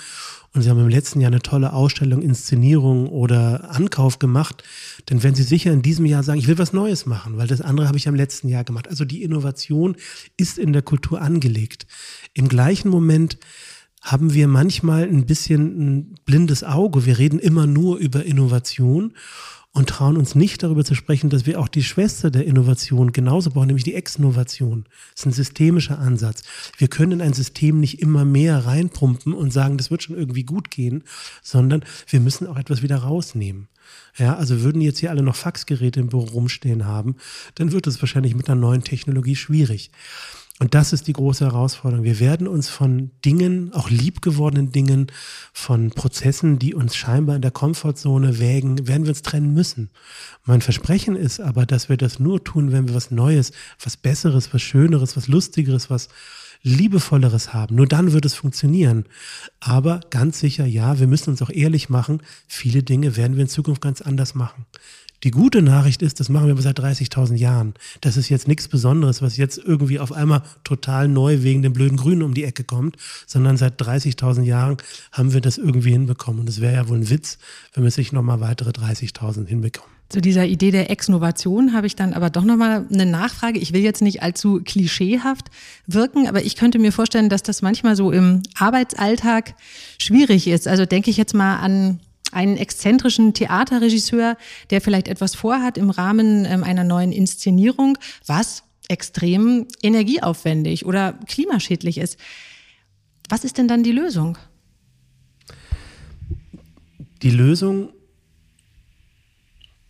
und 0.53 0.63
Sie 0.63 0.71
haben 0.71 0.81
im 0.81 0.89
letzten 0.89 1.21
Jahr 1.21 1.31
eine 1.31 1.41
tolle 1.41 1.73
Ausstellung, 1.73 2.23
Inszenierung 2.23 3.09
oder 3.09 3.71
Ankauf 3.71 4.19
gemacht, 4.19 4.63
dann 5.07 5.23
werden 5.23 5.35
Sie 5.35 5.43
sicher 5.43 5.73
in 5.73 5.83
diesem 5.83 6.07
Jahr 6.07 6.23
sagen, 6.23 6.39
ich 6.39 6.49
will 6.49 6.59
was 6.59 6.73
Neues 6.73 7.07
machen, 7.07 7.37
weil 7.37 7.47
das 7.47 7.61
andere 7.61 7.89
habe 7.89 7.99
ich 7.99 8.09
am 8.09 8.15
letzten 8.15 8.49
Jahr 8.49 8.65
gemacht. 8.65 8.89
Also 8.89 9.05
die 9.05 9.23
Innovation 9.23 9.97
ist 10.37 10.59
in 10.59 10.73
der 10.73 10.83
Kultur 10.83 11.21
angelegt. 11.21 11.87
Im 12.35 12.49
gleichen 12.49 12.89
Moment 12.89 13.39
haben 14.03 14.35
wir 14.35 14.47
manchmal 14.47 15.03
ein 15.03 15.27
bisschen 15.27 15.81
ein 15.81 16.15
blindes 16.25 16.63
Auge. 16.63 17.07
Wir 17.07 17.19
reden 17.19 17.41
immer 17.41 17.67
nur 17.67 17.99
über 17.99 18.25
Innovation 18.25 19.15
und 19.77 19.91
trauen 19.91 20.17
uns 20.17 20.35
nicht 20.35 20.63
darüber 20.63 20.87
zu 20.87 20.95
sprechen, 20.95 21.29
dass 21.29 21.45
wir 21.45 21.61
auch 21.61 21.69
die 21.69 21.85
Schwester 21.85 22.31
der 22.31 22.47
Innovation 22.47 23.13
genauso 23.13 23.51
brauchen, 23.51 23.67
nämlich 23.67 23.85
die 23.85 23.93
Exnovation. 23.93 24.87
Das 25.13 25.21
ist 25.21 25.27
ein 25.27 25.33
systemischer 25.33 25.99
Ansatz. 25.99 26.45
Wir 26.79 26.89
können 26.89 27.13
in 27.13 27.21
ein 27.21 27.35
System 27.35 27.79
nicht 27.79 28.01
immer 28.01 28.25
mehr 28.25 28.65
reinpumpen 28.65 29.35
und 29.35 29.53
sagen, 29.53 29.77
das 29.77 29.91
wird 29.91 30.03
schon 30.03 30.17
irgendwie 30.17 30.45
gut 30.45 30.71
gehen, 30.71 31.05
sondern 31.43 31.85
wir 32.09 32.21
müssen 32.21 32.47
auch 32.47 32.57
etwas 32.57 32.81
wieder 32.81 32.97
rausnehmen. 32.97 33.69
Ja, 34.17 34.37
also 34.37 34.63
würden 34.63 34.81
jetzt 34.81 35.01
hier 35.01 35.11
alle 35.11 35.23
noch 35.23 35.37
Faxgeräte 35.37 36.01
im 36.01 36.09
Büro 36.09 36.25
rumstehen 36.25 36.87
haben, 36.87 37.17
dann 37.57 37.71
wird 37.71 37.87
es 37.87 38.01
wahrscheinlich 38.01 38.35
mit 38.35 38.49
einer 38.49 38.59
neuen 38.59 38.83
Technologie 38.83 39.37
schwierig. 39.37 39.91
Und 40.59 40.75
das 40.75 40.95
ist 40.95 41.07
die 41.07 41.13
große 41.13 41.45
Herausforderung. 41.45 42.05
Wir 42.05 42.19
werden 42.19 42.49
uns 42.49 42.71
von 42.71 43.11
Dingen, 43.25 43.75
auch 43.75 43.91
liebgewordenen 43.91 44.73
Dingen, 44.73 45.09
von 45.53 45.91
Prozessen, 45.91 46.59
die 46.59 46.75
uns 46.75 46.97
scheinbar 46.97 47.37
in 47.37 47.43
der 47.43 47.51
Komfortzone 47.51 48.39
wägen, 48.39 48.89
werden 48.89 49.05
wir 49.05 49.11
uns 49.11 49.21
trennen 49.21 49.53
müssen. 49.53 49.91
Mein 50.45 50.63
Versprechen 50.63 51.15
ist 51.15 51.41
aber, 51.41 51.67
dass 51.67 51.91
wir 51.91 51.99
das 51.99 52.19
nur 52.19 52.43
tun, 52.43 52.73
wenn 52.73 52.89
wir 52.89 52.95
was 52.95 53.11
Neues, 53.11 53.53
was 53.83 53.99
Besseres, 53.99 54.55
was 54.55 54.63
Schöneres, 54.63 55.15
was 55.15 55.29
Lustigeres, 55.29 55.91
was 55.91 56.09
Liebevolleres 56.63 57.53
haben. 57.53 57.77
Nur 57.77 57.87
dann 57.87 58.13
wird 58.13 58.25
es 58.25 58.35
funktionieren. 58.35 59.05
Aber 59.61 60.01
ganz 60.09 60.41
sicher, 60.41 60.65
ja, 60.65 60.99
wir 60.99 61.07
müssen 61.07 61.31
uns 61.31 61.43
auch 61.43 61.51
ehrlich 61.51 61.91
machen. 61.91 62.23
Viele 62.49 62.83
Dinge 62.83 63.17
werden 63.17 63.37
wir 63.37 63.43
in 63.43 63.49
Zukunft 63.49 63.83
ganz 63.83 64.01
anders 64.01 64.35
machen. 64.35 64.65
Die 65.27 65.33
gute 65.33 65.61
Nachricht 65.61 66.03
ist, 66.03 66.21
das 66.21 66.29
machen 66.29 66.47
wir 66.47 66.63
seit 66.63 66.79
30.000 66.79 67.35
Jahren. 67.35 67.75
Das 68.01 68.17
ist 68.17 68.29
jetzt 68.29 68.47
nichts 68.47 68.69
Besonderes, 68.69 69.23
was 69.23 69.37
jetzt 69.37 69.59
irgendwie 69.59 69.99
auf 69.99 70.13
einmal 70.13 70.43
total 70.63 71.09
neu 71.09 71.43
wegen 71.43 71.63
dem 71.63 71.73
blöden 71.73 71.97
Grünen 71.97 72.23
um 72.23 72.33
die 72.33 72.45
Ecke 72.45 72.63
kommt, 72.63 72.95
sondern 73.27 73.57
seit 73.57 73.83
30.000 73.83 74.43
Jahren 74.43 74.77
haben 75.11 75.33
wir 75.33 75.41
das 75.41 75.59
irgendwie 75.59 75.91
hinbekommen. 75.91 76.43
Und 76.43 76.49
es 76.49 76.61
wäre 76.61 76.75
ja 76.75 76.89
wohl 76.89 76.99
ein 76.99 77.11
Witz, 77.11 77.39
wenn 77.75 77.83
wir 77.83 77.91
sich 77.91 78.13
nochmal 78.13 78.39
weitere 78.39 78.71
30.000 78.71 79.49
hinbekommen. 79.49 79.91
Zu 80.11 80.21
dieser 80.21 80.47
Idee 80.47 80.71
der 80.71 80.91
Exnovation 80.91 81.73
habe 81.73 81.89
ich 81.89 81.97
dann 81.97 82.13
aber 82.13 82.31
doch 82.31 82.45
nochmal 82.45 82.87
eine 82.93 83.07
Nachfrage. 83.07 83.59
Ich 83.59 83.73
will 83.73 83.83
jetzt 83.83 84.03
nicht 84.03 84.23
allzu 84.23 84.61
klischeehaft 84.65 85.47
wirken, 85.89 86.29
aber 86.29 86.45
ich 86.45 86.55
könnte 86.55 86.79
mir 86.79 86.93
vorstellen, 86.93 87.31
dass 87.31 87.43
das 87.43 87.63
manchmal 87.63 87.97
so 87.97 88.13
im 88.13 88.45
Arbeitsalltag 88.57 89.55
schwierig 89.99 90.47
ist. 90.47 90.69
Also 90.69 90.87
denke 90.87 91.11
ich 91.11 91.17
jetzt 91.17 91.35
mal 91.35 91.57
an 91.57 91.99
einen 92.37 92.59
exzentrischen 92.59 93.33
Theaterregisseur, 93.35 94.37
der 94.71 94.81
vielleicht 94.81 95.09
etwas 95.09 95.35
vorhat 95.35 95.79
im 95.79 95.91
Rahmen 95.91 96.45
ähm, 96.45 96.63
einer 96.63 96.85
neuen 96.85 97.11
Inszenierung, 97.11 97.99
was 98.27 98.63
extrem 98.89 99.67
energieaufwendig 99.83 100.85
oder 100.87 101.15
klimaschädlich 101.27 101.99
ist. 101.99 102.19
Was 103.29 103.45
ist 103.45 103.59
denn 103.59 103.67
dann 103.67 103.83
die 103.83 103.93
Lösung? 103.93 104.39
Die 107.23 107.31
Lösung, 107.31 107.89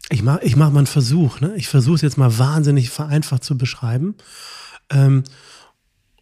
ich 0.09 0.23
mache 0.23 0.45
ich 0.45 0.57
mach 0.57 0.71
mal 0.71 0.79
einen 0.79 0.87
Versuch. 0.87 1.41
Ne? 1.41 1.55
Ich 1.57 1.69
versuche 1.69 1.97
es 1.97 2.03
jetzt 2.03 2.17
mal 2.17 2.39
wahnsinnig 2.39 2.91
vereinfacht 2.91 3.43
zu 3.43 3.59
beschreiben, 3.59 4.15
ähm, 4.91 5.25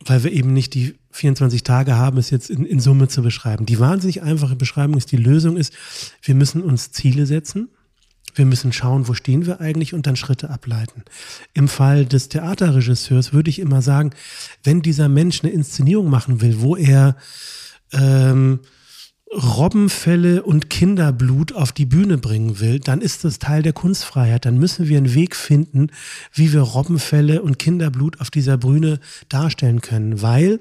weil 0.05 0.25
wir 0.25 0.33
eben 0.33 0.55
nicht 0.55 0.73
die 0.75 0.99
24 1.15 1.63
Tage 1.63 1.95
haben, 1.95 2.19
es 2.19 2.31
jetzt 2.31 2.51
in, 2.51 2.65
in 2.67 2.81
Summe 2.81 3.07
zu 3.07 3.23
beschreiben. 3.23 3.67
Die 3.67 3.79
wahnsinnig 3.79 4.23
einfache 4.23 4.57
Beschreibung 4.57 4.97
ist, 4.97 5.13
die 5.13 5.17
Lösung 5.17 5.57
ist, 5.57 5.73
wir 6.23 6.35
müssen 6.35 6.61
uns 6.61 6.91
Ziele 6.91 7.27
setzen. 7.27 7.69
Wir 8.35 8.47
müssen 8.47 8.73
schauen, 8.73 9.07
wo 9.07 9.15
stehen 9.15 9.47
wir 9.47 9.61
eigentlich 9.61 9.95
und 9.95 10.09
dann 10.09 10.17
Schritte 10.17 10.51
ableiten. 10.51 11.05
Im 11.53 11.69
Fall 11.69 12.05
des 12.05 12.31
Theaterregisseurs 12.31 13.33
würde 13.33 13.49
ich 13.49 13.61
immer 13.61 13.81
sagen, 13.81 14.11
wenn 14.65 14.83
dieser 14.83 15.09
Mensch 15.09 15.45
eine 15.45 15.53
Inszenierung 15.53 16.11
machen 16.11 16.41
will, 16.41 16.61
wo 16.61 16.75
er 16.75 17.17
ähm, 17.93 18.59
Robbenfälle 19.33 20.43
und 20.43 20.69
Kinderblut 20.69 21.53
auf 21.53 21.71
die 21.71 21.87
Bühne 21.87 22.19
bringen 22.19 22.59
will, 22.59 22.81
dann 22.81 23.01
ist 23.01 23.23
das 23.25 23.39
Teil 23.39 23.63
der 23.63 23.73
Kunstfreiheit. 23.73 24.47
Dann 24.47 24.59
müssen 24.59 24.89
wir 24.89 24.99
einen 24.99 25.15
Weg 25.15 25.37
finden, 25.37 25.91
wie 26.33 26.53
wir 26.53 26.63
Robbenfälle 26.63 27.41
und 27.41 27.61
Kinderblut 27.61 28.21
auf 28.21 28.33
dieser 28.33 28.57
Bühne 28.57 28.99
darstellen 29.29 29.81
können, 29.81 30.23
weil 30.23 30.59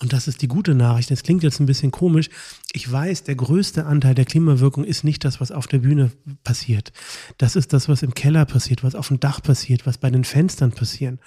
und 0.00 0.12
das 0.12 0.26
ist 0.26 0.42
die 0.42 0.48
gute 0.48 0.74
Nachricht. 0.74 1.10
Das 1.10 1.22
klingt 1.22 1.42
jetzt 1.42 1.60
ein 1.60 1.66
bisschen 1.66 1.92
komisch. 1.92 2.28
Ich 2.72 2.90
weiß, 2.90 3.22
der 3.22 3.36
größte 3.36 3.86
Anteil 3.86 4.14
der 4.14 4.24
Klimawirkung 4.24 4.84
ist 4.84 5.04
nicht 5.04 5.24
das, 5.24 5.40
was 5.40 5.52
auf 5.52 5.66
der 5.66 5.78
Bühne 5.78 6.10
passiert. 6.42 6.92
Das 7.38 7.54
ist 7.54 7.72
das, 7.72 7.88
was 7.88 8.02
im 8.02 8.12
Keller 8.12 8.44
passiert, 8.44 8.82
was 8.82 8.96
auf 8.96 9.08
dem 9.08 9.20
Dach 9.20 9.40
passiert, 9.40 9.86
was 9.86 9.98
bei 9.98 10.10
den 10.10 10.24
Fenstern 10.24 10.72
passiert. 10.72 11.20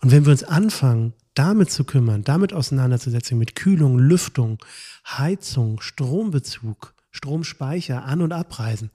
Und 0.00 0.10
wenn 0.10 0.24
wir 0.24 0.32
uns 0.32 0.42
anfangen, 0.42 1.12
damit 1.34 1.70
zu 1.70 1.84
kümmern, 1.84 2.24
damit 2.24 2.52
auseinanderzusetzen, 2.52 3.38
mit 3.38 3.54
Kühlung, 3.54 3.98
Lüftung, 3.98 4.58
Heizung, 5.06 5.80
Strombezug, 5.80 6.94
Stromspeicher, 7.12 8.04
An- 8.04 8.22
und 8.22 8.32
Abreisen, 8.32 8.90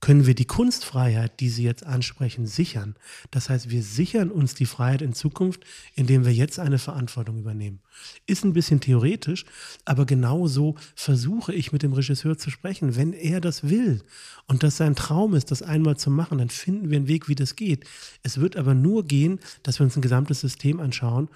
können 0.00 0.26
wir 0.26 0.34
die 0.34 0.44
Kunstfreiheit, 0.44 1.40
die 1.40 1.48
Sie 1.48 1.64
jetzt 1.64 1.84
ansprechen, 1.84 2.46
sichern. 2.46 2.96
Das 3.30 3.48
heißt, 3.48 3.70
wir 3.70 3.82
sichern 3.82 4.30
uns 4.30 4.54
die 4.54 4.66
Freiheit 4.66 5.02
in 5.02 5.14
Zukunft, 5.14 5.64
indem 5.94 6.24
wir 6.24 6.32
jetzt 6.32 6.58
eine 6.58 6.78
Verantwortung 6.78 7.38
übernehmen. 7.38 7.80
Ist 8.26 8.44
ein 8.44 8.52
bisschen 8.52 8.80
theoretisch, 8.80 9.46
aber 9.84 10.04
genau 10.04 10.46
so 10.46 10.76
versuche 10.94 11.54
ich 11.54 11.72
mit 11.72 11.82
dem 11.82 11.94
Regisseur 11.94 12.36
zu 12.36 12.50
sprechen. 12.50 12.94
Wenn 12.96 13.14
er 13.14 13.40
das 13.40 13.68
will 13.68 14.02
und 14.46 14.62
das 14.62 14.76
sein 14.76 14.96
Traum 14.96 15.34
ist, 15.34 15.50
das 15.50 15.62
einmal 15.62 15.96
zu 15.96 16.10
machen, 16.10 16.38
dann 16.38 16.50
finden 16.50 16.90
wir 16.90 16.98
einen 16.98 17.08
Weg, 17.08 17.28
wie 17.28 17.34
das 17.34 17.56
geht. 17.56 17.84
Es 18.22 18.38
wird 18.38 18.56
aber 18.56 18.74
nur 18.74 19.04
gehen, 19.04 19.40
dass 19.62 19.80
wir 19.80 19.84
uns 19.84 19.96
ein 19.96 20.02
gesamtes 20.02 20.40
System 20.40 20.78
anschauen 20.78 21.28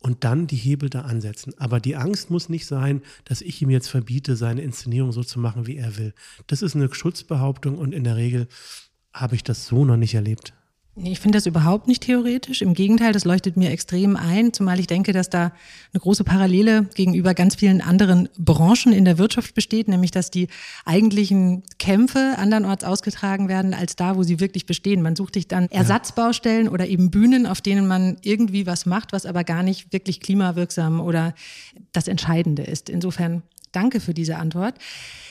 und 0.00 0.24
dann 0.24 0.46
die 0.46 0.56
Hebel 0.56 0.90
da 0.90 1.02
ansetzen. 1.02 1.54
Aber 1.58 1.80
die 1.80 1.96
Angst 1.96 2.30
muss 2.30 2.48
nicht 2.48 2.66
sein, 2.66 3.02
dass 3.24 3.40
ich 3.40 3.60
ihm 3.62 3.70
jetzt 3.70 3.88
verbiete, 3.88 4.36
seine 4.36 4.62
Inszenierung 4.62 5.12
so 5.12 5.24
zu 5.24 5.40
machen, 5.40 5.66
wie 5.66 5.76
er 5.76 5.96
will. 5.96 6.14
Das 6.46 6.62
ist 6.62 6.76
eine 6.76 6.92
Schutzbehauptung 6.92 7.78
und 7.78 7.92
in 7.92 8.04
der 8.04 8.16
Regel 8.16 8.48
habe 9.12 9.34
ich 9.34 9.42
das 9.42 9.66
so 9.66 9.84
noch 9.84 9.96
nicht 9.96 10.14
erlebt. 10.14 10.52
Ich 11.02 11.20
finde 11.20 11.38
das 11.38 11.46
überhaupt 11.46 11.86
nicht 11.86 12.02
theoretisch. 12.02 12.60
Im 12.60 12.74
Gegenteil, 12.74 13.12
das 13.12 13.24
leuchtet 13.24 13.56
mir 13.56 13.70
extrem 13.70 14.16
ein, 14.16 14.52
zumal 14.52 14.80
ich 14.80 14.88
denke, 14.88 15.12
dass 15.12 15.30
da 15.30 15.52
eine 15.92 16.00
große 16.00 16.24
Parallele 16.24 16.86
gegenüber 16.94 17.34
ganz 17.34 17.54
vielen 17.54 17.80
anderen 17.80 18.28
Branchen 18.36 18.92
in 18.92 19.04
der 19.04 19.16
Wirtschaft 19.16 19.54
besteht, 19.54 19.86
nämlich 19.88 20.10
dass 20.10 20.30
die 20.30 20.48
eigentlichen 20.84 21.62
Kämpfe 21.78 22.34
andernorts 22.38 22.84
ausgetragen 22.84 23.48
werden 23.48 23.74
als 23.74 23.96
da, 23.96 24.16
wo 24.16 24.24
sie 24.24 24.40
wirklich 24.40 24.66
bestehen. 24.66 25.02
Man 25.02 25.14
sucht 25.14 25.34
sich 25.34 25.46
dann 25.46 25.68
Ersatzbaustellen 25.68 26.68
oder 26.68 26.88
eben 26.88 27.10
Bühnen, 27.10 27.46
auf 27.46 27.60
denen 27.60 27.86
man 27.86 28.16
irgendwie 28.22 28.66
was 28.66 28.84
macht, 28.84 29.12
was 29.12 29.24
aber 29.24 29.44
gar 29.44 29.62
nicht 29.62 29.92
wirklich 29.92 30.20
klimawirksam 30.20 31.00
oder 31.00 31.34
das 31.92 32.08
Entscheidende 32.08 32.62
ist. 32.64 32.90
Insofern 32.90 33.42
danke 33.72 34.00
für 34.00 34.14
diese 34.14 34.36
Antwort. 34.36 34.74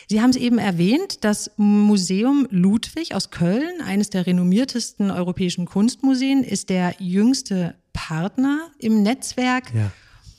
Sie 0.10 0.22
haben 0.22 0.30
es 0.30 0.38
eben 0.38 0.58
erwähnt, 0.58 1.26
das 1.26 1.52
Museum 1.58 2.48
Ludwig 2.50 3.14
aus 3.14 3.30
Köln, 3.30 3.82
eines 3.82 4.10
der 4.10 4.26
renommiertesten 4.26 5.12
europäischen 5.12 5.66
Kunstmuseen, 5.66 6.44
ist 6.44 6.70
der 6.70 6.96
jüngste 7.00 7.76
Partner 7.92 8.72
im 8.80 9.04
Netzwerk. 9.04 9.74
Ja. 9.74 9.92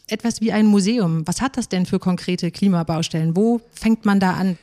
Etwas 0.07 0.41
wie 0.41 0.53
ein 0.53 0.65
Museum. 0.65 1.27
Was 1.27 1.43
hat 1.43 1.59
das 1.59 1.69
denn 1.69 1.85
für 1.85 1.99
konkrete 1.99 2.51
Klimabaustellen? 2.51 3.37
Wo 3.37 3.61
fängt 3.73 4.07
man 4.07 4.21
da 4.21 4.33
an? 4.33 4.57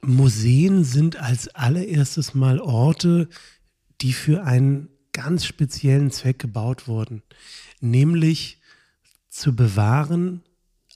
Museen 0.00 0.84
sind 0.84 1.20
als 1.20 1.48
allererstes 1.56 2.34
mal 2.34 2.60
Orte, 2.60 3.28
die 4.00 4.12
für 4.12 4.44
einen 4.44 4.90
ganz 5.12 5.44
speziellen 5.44 6.12
Zweck 6.12 6.38
gebaut 6.38 6.86
wurden, 6.86 7.22
nämlich 7.80 8.60
zu 9.28 9.56
bewahren, 9.56 10.42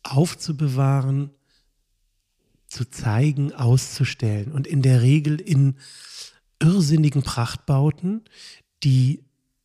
aufzubewahren, 0.05 1.31
zu 2.73 2.89
zeigen, 2.89 3.53
auszustellen. 3.53 4.51
Und 4.51 4.67
in 4.67 4.83
der 4.83 5.03
Regel 5.03 5.41
in 5.41 5.77
irrsinnigen 6.59 7.23
Prachtbauten, 7.23 8.23
die 8.83 9.25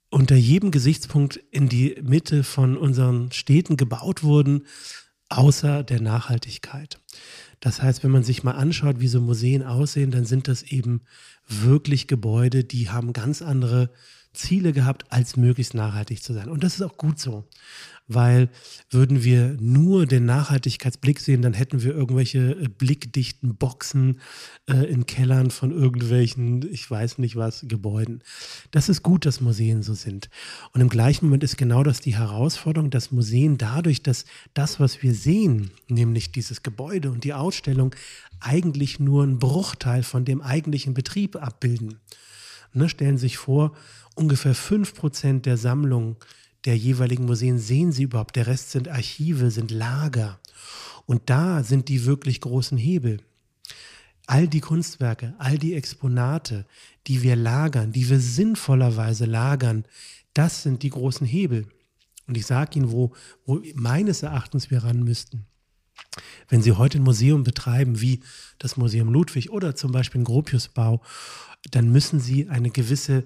unter 0.10 0.36
jedem 0.36 0.72
Gesichtspunkt 0.72 1.38
in 1.52 1.70
die 1.70 1.96
Mitte 2.02 2.44
von 2.44 2.78
unseren 2.78 3.32
Städten 3.32 3.78
gebaut 3.78 4.24
wurden, 4.24 4.66
außer 5.30 5.84
der 5.84 6.02
Nachhaltigkeit. 6.02 7.00
Das 7.60 7.82
heißt, 7.82 8.04
wenn 8.04 8.12
man 8.12 8.24
sich 8.24 8.44
mal 8.44 8.52
anschaut, 8.52 9.00
wie 9.00 9.08
so 9.08 9.22
Museen 9.22 9.64
aussehen, 9.64 10.12
dann 10.12 10.26
sind 10.26 10.48
das 10.48 10.64
eben 10.64 11.02
wirklich 11.48 12.08
Gebäude, 12.08 12.64
die 12.64 12.90
haben 12.90 13.14
ganz 13.14 13.42
andere 13.42 13.90
Ziele 14.34 14.74
gehabt, 14.74 15.12
als 15.12 15.36
möglichst 15.38 15.74
nachhaltig 15.74 16.22
zu 16.22 16.34
sein. 16.34 16.50
Und 16.50 16.64
das 16.64 16.76
ist 16.76 16.82
auch 16.82 16.98
gut 16.98 17.20
so 17.20 17.48
weil 18.08 18.50
würden 18.90 19.24
wir 19.24 19.58
nur 19.60 20.06
den 20.06 20.26
Nachhaltigkeitsblick 20.26 21.20
sehen, 21.20 21.42
dann 21.42 21.54
hätten 21.54 21.84
wir 21.84 21.94
irgendwelche 21.94 22.52
äh, 22.52 22.68
blickdichten 22.70 23.56
Boxen 23.56 24.20
äh, 24.70 24.86
in 24.86 25.06
Kellern 25.06 25.52
von 25.52 25.72
irgendwelchen, 25.72 26.68
ich 26.72 26.90
weiß 26.90 27.18
nicht 27.18 27.36
was, 27.36 27.66
Gebäuden. 27.68 28.24
Das 28.72 28.88
ist 28.90 29.04
gut, 29.04 29.26
dass 29.26 29.42
Museen 29.42 29.84
so 29.84 29.94
sind. 29.94 30.30
Und 30.74 30.82
im 30.82 30.90
gleichen 30.90 31.26
Moment 31.26 31.44
ist 31.44 31.58
genau 31.58 31.84
das 31.84 32.00
die 32.00 32.16
Herausforderung, 32.16 32.90
dass 32.90 33.12
Museen 33.12 33.58
dadurch, 33.58 34.04
dass 34.04 34.26
das, 34.54 34.80
was 34.80 35.04
wir 35.04 35.14
sehen, 35.14 35.72
nämlich 35.88 36.32
dieses 36.32 36.64
Gebäude 36.64 37.12
und 37.12 37.24
die 37.24 37.34
Ausstellung, 37.34 37.94
eigentlich 38.40 39.00
nur 39.00 39.24
einen 39.24 39.40
Bruchteil 39.40 40.04
von 40.04 40.24
dem 40.24 40.42
eigentlichen 40.42 40.94
Betrieb 40.94 41.36
abbilden. 41.36 42.00
Ne, 42.74 42.90
stellen 42.90 43.18
Sie 43.18 43.22
sich 43.22 43.38
vor, 43.38 43.74
ungefähr 44.16 44.56
5% 44.56 45.42
der 45.42 45.58
Sammlung 45.58 46.18
der 46.68 46.78
jeweiligen 46.78 47.26
Museen 47.26 47.60
sehen 47.60 47.94
Sie 47.94 48.04
überhaupt. 48.04 48.36
Der 48.36 48.46
Rest 48.46 48.72
sind 48.72 48.90
Archive, 48.90 49.52
sind 49.52 49.72
Lager. 49.72 50.38
Und 51.06 51.30
da 51.30 51.64
sind 51.64 51.88
die 51.88 52.04
wirklich 52.06 52.42
großen 52.42 52.78
Hebel. 52.78 53.22
All 54.26 54.50
die 54.50 54.60
Kunstwerke, 54.60 55.34
all 55.38 55.58
die 55.58 55.74
Exponate, 55.76 56.66
die 57.08 57.24
wir 57.24 57.38
lagern, 57.38 57.94
die 57.94 58.10
wir 58.10 58.20
sinnvollerweise 58.20 59.24
lagern, 59.24 59.86
das 60.34 60.64
sind 60.64 60.84
die 60.84 60.90
großen 60.90 61.26
Hebel. 61.26 61.68
Und 62.28 62.36
ich 62.36 62.46
sage 62.46 62.78
Ihnen, 62.78 62.92
wo, 62.92 63.14
wo 63.46 63.62
meines 63.76 64.22
Erachtens 64.22 64.70
wir 64.70 64.84
ran 64.84 65.02
müssten. 65.02 65.46
Wenn 66.50 66.62
Sie 66.62 66.74
heute 66.74 67.00
ein 67.00 67.04
Museum 67.04 67.46
betreiben, 67.46 68.02
wie 68.02 68.20
das 68.60 68.76
Museum 68.76 69.08
Ludwig 69.08 69.52
oder 69.52 69.74
zum 69.74 69.94
Beispiel 69.94 70.20
ein 70.20 70.26
Gropiusbau, 70.26 71.02
dann 71.72 71.94
müssen 71.94 72.20
Sie 72.20 72.50
eine 72.50 72.72
gewisse 72.72 73.24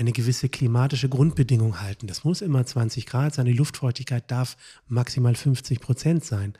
eine 0.00 0.12
gewisse 0.12 0.48
klimatische 0.48 1.08
Grundbedingung 1.08 1.80
halten. 1.80 2.06
Das 2.06 2.24
muss 2.24 2.40
immer 2.40 2.64
20 2.64 3.06
Grad 3.06 3.34
sein. 3.34 3.46
Die 3.46 3.52
Luftfeuchtigkeit 3.52 4.30
darf 4.30 4.56
maximal 4.88 5.34
50 5.34 5.80
Prozent 5.80 6.24
sein. 6.24 6.54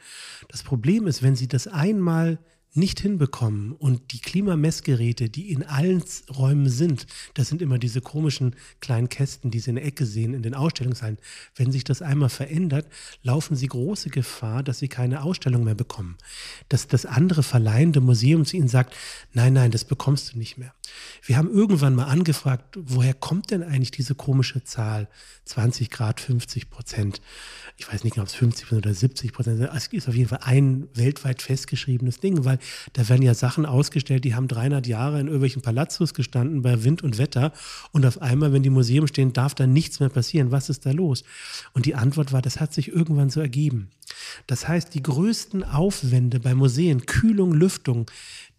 Das 0.49 0.63
Problem 0.63 1.07
ist, 1.07 1.23
wenn 1.23 1.37
Sie 1.37 1.49
das 1.49 1.67
einmal 1.67 2.39
nicht 2.73 3.01
hinbekommen 3.01 3.73
und 3.73 4.13
die 4.13 4.21
Klimamessgeräte, 4.21 5.29
die 5.29 5.51
in 5.51 5.65
allen 5.65 6.05
Räumen 6.37 6.69
sind, 6.69 7.07
das 7.35 7.49
sind 7.49 7.63
immer 7.63 7.79
diese 7.79 8.01
komischen 8.01 8.55
kleinen 8.81 9.09
Kästen, 9.09 9.51
die 9.51 9.59
Sie 9.59 9.71
in 9.71 9.77
der 9.77 9.85
Ecke 9.85 10.07
sehen 10.07 10.35
in 10.35 10.43
den 10.43 10.55
Ausstellungshallen. 10.55 11.19
Wenn 11.57 11.73
sich 11.73 11.83
das 11.83 12.01
einmal 12.01 12.29
verändert, 12.29 12.87
laufen 13.23 13.57
Sie 13.57 13.67
große 13.67 14.11
Gefahr, 14.11 14.63
dass 14.63 14.79
Sie 14.79 14.89
keine 14.89 15.23
Ausstellung 15.23 15.65
mehr 15.65 15.75
bekommen. 15.75 16.17
Dass 16.69 16.87
das 16.87 17.07
andere 17.07 17.43
verleihende 17.43 18.01
Museum 18.01 18.45
zu 18.45 18.57
Ihnen 18.57 18.69
sagt, 18.69 18.95
nein, 19.33 19.53
nein, 19.53 19.73
das 19.73 19.85
bekommst 19.85 20.33
du 20.33 20.39
nicht 20.39 20.57
mehr. 20.57 20.73
Wir 21.25 21.37
haben 21.37 21.51
irgendwann 21.51 21.95
mal 21.95 22.07
angefragt, 22.07 22.77
woher 22.79 23.15
kommt 23.15 23.51
denn 23.51 23.63
eigentlich 23.63 23.91
diese 23.91 24.15
komische 24.15 24.65
Zahl 24.65 25.09
20 25.45 25.91
Grad, 25.91 26.21
50 26.21 26.71
Prozent? 26.71 27.21
Ich 27.77 27.93
weiß 27.93 28.05
nicht, 28.05 28.19
ob 28.19 28.27
es 28.27 28.35
50 28.35 28.73
oder 28.73 28.93
70 28.93 29.33
Prozent 29.33 29.59
sind. 29.59 29.71
Es 29.75 29.87
ist 29.89 30.09
auf 30.09 30.15
jeden 30.15 30.29
Fall 30.29 30.41
ein 30.43 30.89
weltweit 30.95 31.43
festgeschriebenes 31.43 32.21
Ding, 32.21 32.45
weil 32.45 32.60
da 32.93 33.09
werden 33.09 33.23
ja 33.23 33.35
Sachen 33.35 33.67
ausgestellt, 33.67 34.25
die 34.25 34.35
haben 34.35 34.49
300 34.49 34.87
Jahre 34.87 35.21
in 35.21 35.27
irgendwelchen 35.27 35.63
Palazzos 35.63 36.15
gestanden 36.15 36.63
bei 36.63 36.85
Wind 36.85 37.03
und 37.03 37.19
Wetter 37.19 37.53
und 37.93 38.07
auf 38.07 38.21
einmal, 38.23 38.53
wenn 38.53 38.63
die 38.63 38.71
Museum 38.71 39.07
stehen, 39.07 39.33
darf 39.33 39.55
da 39.55 39.67
nichts 39.67 40.01
mehr 40.01 40.09
passieren. 40.09 40.51
Was 40.51 40.69
ist 40.69 40.87
da 40.87 40.93
los? 40.93 41.25
Und 41.73 41.87
die 41.87 41.95
Antwort 41.95 42.33
war, 42.33 42.43
das 42.43 42.61
hat 42.61 42.73
sich 42.73 42.89
irgendwann 42.89 43.31
so 43.31 43.41
ergeben. 43.41 43.91
Das 44.47 44.67
heißt, 44.67 44.95
die 44.95 45.03
größten 45.03 45.65
Aufwände 45.65 46.41
bei 46.41 46.55
Museen, 46.55 47.07
Kühlung, 47.07 47.53
Lüftung, 47.53 48.11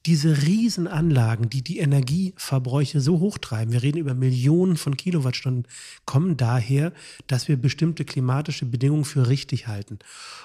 diese 0.08 0.42
Riesenanlagen, 0.42 1.50
die 1.50 1.62
die 1.62 1.78
Energieverbräuche 1.78 3.02
so 3.02 3.20
hochtreiben, 3.20 3.72
wir 3.72 3.84
reden 3.84 4.00
über 4.00 4.16
Millionen 4.16 4.76
von 4.76 4.98
Kilowattstunden, 4.98 5.68
kommen 6.06 6.38
daher, 6.38 6.92
dass 7.28 7.48
wir 7.48 7.56
bestimmte 7.56 8.04
klimatische 8.04 8.66
Bedingungen 8.66 9.06
für 9.06 9.28
richtig 9.28 9.68
halten. 9.68 10.00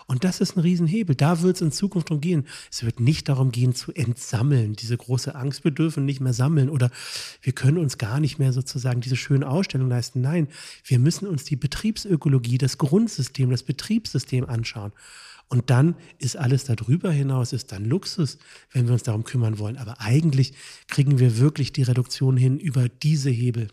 Und 0.07 0.25
das 0.25 0.41
ist 0.41 0.57
ein 0.57 0.61
Riesenhebel. 0.61 1.17
Da 1.17 1.41
wird 1.41 1.57
es 1.57 1.63
in 1.63 1.73
Zukunft 1.73 2.11
darum 2.11 2.21
gehen. 2.21 2.47
Es 2.71 2.85
wird 2.85 3.01
nicht 3.01 3.31
darum 3.31 3.51
gehen 3.51 3.75
zu 3.75 3.93
entsammeln. 3.93 4.75
Diese 4.75 4.97
große 4.97 5.35
Angst, 5.35 5.65
wir 5.65 5.71
dürfen 5.71 6.05
nicht 6.05 6.21
mehr 6.21 6.35
sammeln 6.35 6.69
oder 6.69 6.91
wir 7.41 7.55
können 7.55 7.79
uns 7.79 7.97
gar 7.97 8.21
nicht 8.21 8.39
mehr 8.39 8.53
sozusagen 8.53 9.01
diese 9.01 9.17
schöne 9.17 9.49
Ausstellung 9.49 9.89
leisten. 9.89 10.21
Nein, 10.21 10.49
wir 10.85 10.99
müssen 10.99 11.27
uns 11.27 11.45
die 11.45 11.57
Betriebsökologie, 11.57 12.59
das 12.59 12.77
Grundsystem, 12.77 13.51
das 13.51 13.63
Betriebssystem 13.63 14.45
anschauen. 14.45 14.93
Und 15.49 15.71
dann 15.71 15.95
ist 16.19 16.37
alles 16.37 16.65
darüber 16.65 17.11
hinaus, 17.13 17.53
ist 17.53 17.71
dann 17.71 17.85
Luxus, 17.85 18.39
wenn 18.73 18.87
wir 18.87 18.95
uns 18.95 19.05
darum 19.05 19.25
kümmern 19.25 19.59
wollen. 19.59 19.77
Aber 19.77 20.01
eigentlich 20.01 20.55
kriegen 20.89 21.19
wir 21.19 21.39
wirklich 21.39 21.73
die 21.73 21.83
Reduktion 21.83 22.37
hin 22.37 22.59
über 22.59 22.89
diese 22.89 23.31
Hebel. 23.31 23.69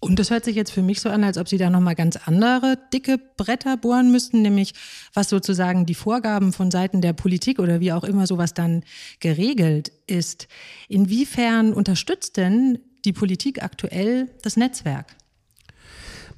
Und 0.00 0.18
das 0.18 0.30
hört 0.30 0.46
sich 0.46 0.56
jetzt 0.56 0.72
für 0.72 0.82
mich 0.82 1.00
so 1.00 1.10
an, 1.10 1.22
als 1.22 1.36
ob 1.36 1.46
Sie 1.46 1.58
da 1.58 1.68
nochmal 1.68 1.94
ganz 1.94 2.16
andere 2.16 2.78
dicke 2.92 3.18
Bretter 3.36 3.76
bohren 3.76 4.10
müssten, 4.10 4.40
nämlich 4.40 4.72
was 5.12 5.28
sozusagen 5.28 5.84
die 5.84 5.94
Vorgaben 5.94 6.54
von 6.54 6.70
Seiten 6.70 7.02
der 7.02 7.12
Politik 7.12 7.58
oder 7.58 7.80
wie 7.80 7.92
auch 7.92 8.04
immer 8.04 8.26
sowas 8.26 8.54
dann 8.54 8.82
geregelt 9.20 9.92
ist. 10.06 10.48
Inwiefern 10.88 11.74
unterstützt 11.74 12.38
denn 12.38 12.78
die 13.04 13.12
Politik 13.12 13.62
aktuell 13.62 14.30
das 14.42 14.56
Netzwerk? 14.56 15.16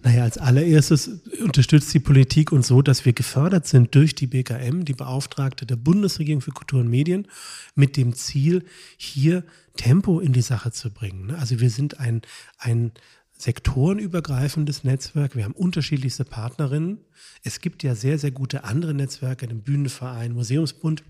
Naja, 0.05 0.25
als 0.25 0.37
allererstes 0.37 1.21
unterstützt 1.43 1.95
die 1.95 2.01
Politik 2.01 2.51
uns 2.51 2.67
so, 2.67 2.83
dass 2.83 3.05
wir 3.05 3.13
gefördert 3.13 3.69
sind 3.69 3.95
durch 3.95 4.17
die 4.17 4.27
BKM, 4.27 4.85
die 4.85 4.95
Beauftragte 4.95 5.65
der 5.65 5.77
Bundesregierung 5.77 6.41
für 6.41 6.51
Kultur 6.51 6.81
und 6.81 6.89
Medien, 6.89 7.29
mit 7.77 7.97
dem 7.97 8.13
Ziel, 8.15 8.65
hier 8.97 9.45
Tempo 9.77 10.19
in 10.19 10.33
die 10.33 10.43
Sache 10.43 10.73
zu 10.73 10.91
bringen. 10.91 11.31
Also 11.31 11.61
wir 11.61 11.71
sind 11.71 12.01
ein, 12.01 12.23
ein 12.59 12.91
sektorenübergreifendes 13.39 14.83
Netzwerk. 14.83 15.37
Wir 15.37 15.45
haben 15.45 15.55
unterschiedlichste 15.55 16.25
Partnerinnen. 16.25 16.99
Es 17.45 17.61
gibt 17.61 17.85
ja 17.85 17.95
sehr, 17.95 18.19
sehr 18.19 18.33
gute 18.33 18.65
andere 18.65 18.95
Netzwerke, 18.95 19.47
den 19.47 19.63
Bühnenverein, 19.63 20.33
Museumsbund. 20.33 21.05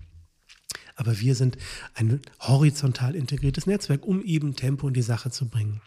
Aber 0.95 1.19
wir 1.19 1.33
sind 1.33 1.57
ein 1.95 2.21
horizontal 2.39 3.15
integriertes 3.15 3.65
Netzwerk, 3.65 4.05
um 4.05 4.23
eben 4.23 4.55
Tempo 4.55 4.87
in 4.87 4.93
die 4.93 5.01
Sache 5.01 5.31
zu 5.31 5.47
bringen. 5.47 5.81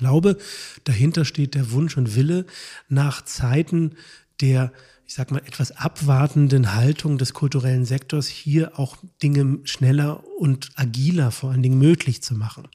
Ich 0.00 0.02
glaube, 0.02 0.38
dahinter 0.84 1.26
steht 1.26 1.54
der 1.54 1.72
Wunsch 1.72 1.98
und 1.98 2.16
Wille 2.16 2.46
nach 2.88 3.22
Zeiten 3.22 3.96
der, 4.40 4.72
ich 5.06 5.12
sag 5.12 5.30
mal, 5.30 5.42
etwas 5.44 5.72
abwartenden 5.72 6.74
Haltung 6.74 7.18
des 7.18 7.34
kulturellen 7.34 7.84
Sektors, 7.84 8.26
hier 8.26 8.78
auch 8.78 8.96
Dinge 9.22 9.58
schneller 9.64 10.24
und 10.38 10.70
agiler 10.74 11.30
vor 11.30 11.50
allen 11.50 11.62
Dingen 11.62 11.78
möglich 11.78 12.22
zu 12.22 12.32
machen. 12.34 12.66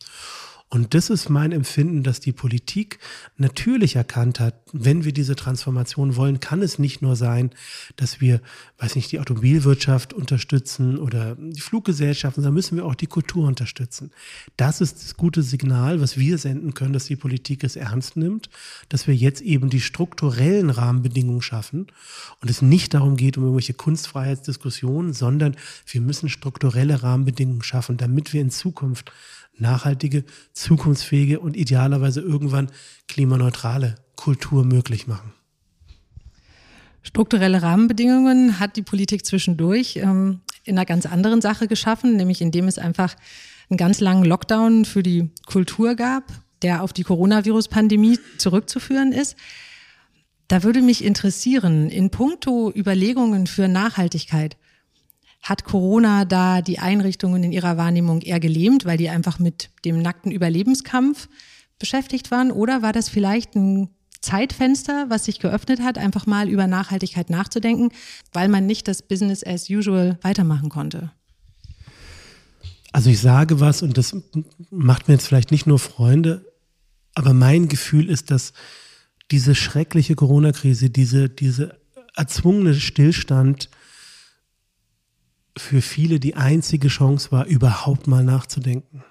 Und 0.68 0.96
das 0.96 1.12
ist 1.12 1.30
mein 1.30 1.52
Empfinden, 1.52 2.02
dass 2.02 2.20
die 2.20 2.32
Politik 2.32 2.98
natürlich 3.38 3.96
erkannt 3.96 4.40
hat, 4.40 4.56
wenn 4.74 5.06
wir 5.06 5.14
diese 5.14 5.36
Transformation 5.36 6.16
wollen, 6.16 6.40
kann 6.40 6.64
es 6.64 6.80
nicht 6.80 7.04
nur 7.04 7.16
sein, 7.16 7.52
dass 7.98 8.20
wir, 8.20 8.42
weiß 8.80 8.96
nicht, 8.96 9.12
die 9.12 9.20
Automobilwirtschaft 9.20 10.12
unterstützen 10.12 10.98
oder 10.98 11.36
die 11.36 11.62
Fluggesellschaften, 11.62 12.42
sondern 12.42 12.56
müssen 12.56 12.78
wir 12.78 12.86
auch 12.86 12.96
die 12.96 13.06
Kultur 13.06 13.48
unterstützen. 13.48 14.12
Das 14.58 14.82
ist 14.82 15.04
das 15.04 15.16
gute 15.16 15.44
Signal, 15.44 16.02
was 16.02 16.18
wir 16.18 16.40
senden 16.40 16.74
können, 16.74 16.94
dass 16.94 17.06
die 17.06 17.16
Politik 17.16 17.64
es 17.64 17.76
ernst 17.76 18.18
nimmt, 18.18 18.50
dass 18.90 19.06
wir 19.06 19.16
jetzt 19.16 19.42
eben 19.42 19.70
die 19.70 19.82
strukturellen 19.82 20.72
Rahmenbedingungen 20.72 21.44
schaffen 21.44 21.88
und 22.42 22.50
es 22.50 22.64
nicht 22.64 22.96
darum 22.96 23.18
geht, 23.18 23.38
um 23.38 23.44
irgendwelche 23.44 23.76
Kunstfreiheitsdiskussionen, 23.76 25.14
sondern 25.14 25.56
wir 25.86 26.02
müssen 26.02 26.28
strukturelle 26.28 27.04
Rahmenbedingungen 27.04 27.64
schaffen, 27.64 27.98
damit 27.98 28.34
wir 28.34 28.42
in 28.42 28.50
Zukunft 28.50 29.12
nachhaltige, 29.58 30.24
zukunftsfähige 30.54 31.40
und 31.40 31.56
idealerweise 31.56 32.22
irgendwann 32.22 32.70
klimaneutrale 33.08 33.96
Kultur 34.16 34.64
möglich 34.64 35.08
machen. 35.08 35.34
Strukturelle 37.04 37.62
Rahmenbedingungen 37.62 38.60
hat 38.60 38.78
die 38.78 38.82
Politik 38.82 39.26
zwischendurch 39.26 39.98
ähm, 39.98 40.42
in 40.64 40.78
einer 40.78 40.86
ganz 40.86 41.06
anderen 41.06 41.40
Sache 41.40 41.68
geschaffen, 41.68 42.18
nämlich 42.18 42.42
indem 42.42 42.68
es 42.68 42.80
einfach 42.80 43.16
einen 43.70 43.78
ganz 43.78 44.00
langen 44.00 44.26
Lockdown 44.26 44.86
für 44.86 45.04
die 45.04 45.30
Kultur 45.46 45.96
gab, 45.96 46.24
der 46.62 46.82
auf 46.82 46.94
die 46.94 47.04
Coronavirus-Pandemie 47.04 48.20
zurückzuführen 48.38 49.12
ist. 49.12 49.36
Da 50.48 50.64
würde 50.64 50.82
mich 50.82 51.04
interessieren, 51.04 51.90
in 51.90 52.10
puncto 52.10 52.72
Überlegungen 52.76 53.48
für 53.48 53.68
Nachhaltigkeit, 53.68 54.58
hat 55.46 55.64
Corona 55.64 56.26
da 56.26 56.64
die 56.64 56.80
Einrichtungen 56.80 57.44
in 57.44 57.52
ihrer 57.52 57.78
Wahrnehmung 57.78 58.22
eher 58.22 58.40
gelähmt, 58.40 58.84
weil 58.84 58.98
die 58.98 59.10
einfach 59.10 59.38
mit 59.38 59.70
dem 59.86 60.02
nackten 60.02 60.32
Überlebenskampf 60.32 61.30
beschäftigt 61.78 62.32
waren? 62.32 62.52
Oder 62.52 62.82
war 62.82 62.92
das 62.94 63.10
vielleicht 63.10 63.56
ein 63.56 63.90
Zeitfenster, 64.22 65.06
was 65.10 65.26
sich 65.26 65.40
geöffnet 65.40 65.82
hat, 65.82 66.00
einfach 66.00 66.26
mal 66.26 66.50
über 66.50 66.66
Nachhaltigkeit 66.66 67.30
nachzudenken, 67.30 67.90
weil 68.34 68.50
man 68.50 68.66
nicht 68.66 68.88
das 68.88 69.04
Business 69.04 69.46
as 69.46 69.70
usual 69.70 70.18
weitermachen 70.24 70.70
konnte? 70.70 71.12
Also 72.92 73.12
ich 73.12 73.20
sage 73.20 73.60
was 73.60 73.84
und 73.84 74.00
das 74.00 74.16
macht 74.72 75.08
mir 75.08 75.14
jetzt 75.14 75.28
vielleicht 75.28 75.52
nicht 75.52 75.68
nur 75.68 75.78
Freunde, 75.78 76.52
aber 77.14 77.34
mein 77.34 77.68
Gefühl 77.68 78.10
ist, 78.10 78.32
dass 78.32 78.54
diese 79.30 79.54
schreckliche 79.54 80.16
Corona-Krise, 80.16 80.90
diese, 80.90 81.30
diese 81.30 81.80
erzwungene 82.16 82.74
Stillstand 82.74 83.70
für 85.58 85.82
viele 85.82 86.20
die 86.20 86.36
einzige 86.36 86.88
Chance 86.88 87.32
war, 87.32 87.46
überhaupt 87.46 88.08
mal 88.08 88.24
nachzudenken. 88.24 89.04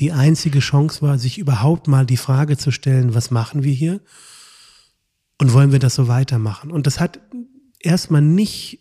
Die 0.00 0.12
einzige 0.12 0.60
Chance 0.60 1.02
war, 1.02 1.18
sich 1.18 1.38
überhaupt 1.38 1.86
mal 1.86 2.06
die 2.06 2.16
Frage 2.16 2.56
zu 2.56 2.70
stellen, 2.70 3.14
was 3.14 3.30
machen 3.30 3.62
wir 3.62 3.72
hier? 3.72 4.00
Und 5.38 5.52
wollen 5.52 5.72
wir 5.72 5.78
das 5.78 5.94
so 5.94 6.08
weitermachen? 6.08 6.70
Und 6.70 6.86
das 6.86 7.00
hat 7.00 7.20
erstmal 7.80 8.22
nicht 8.22 8.80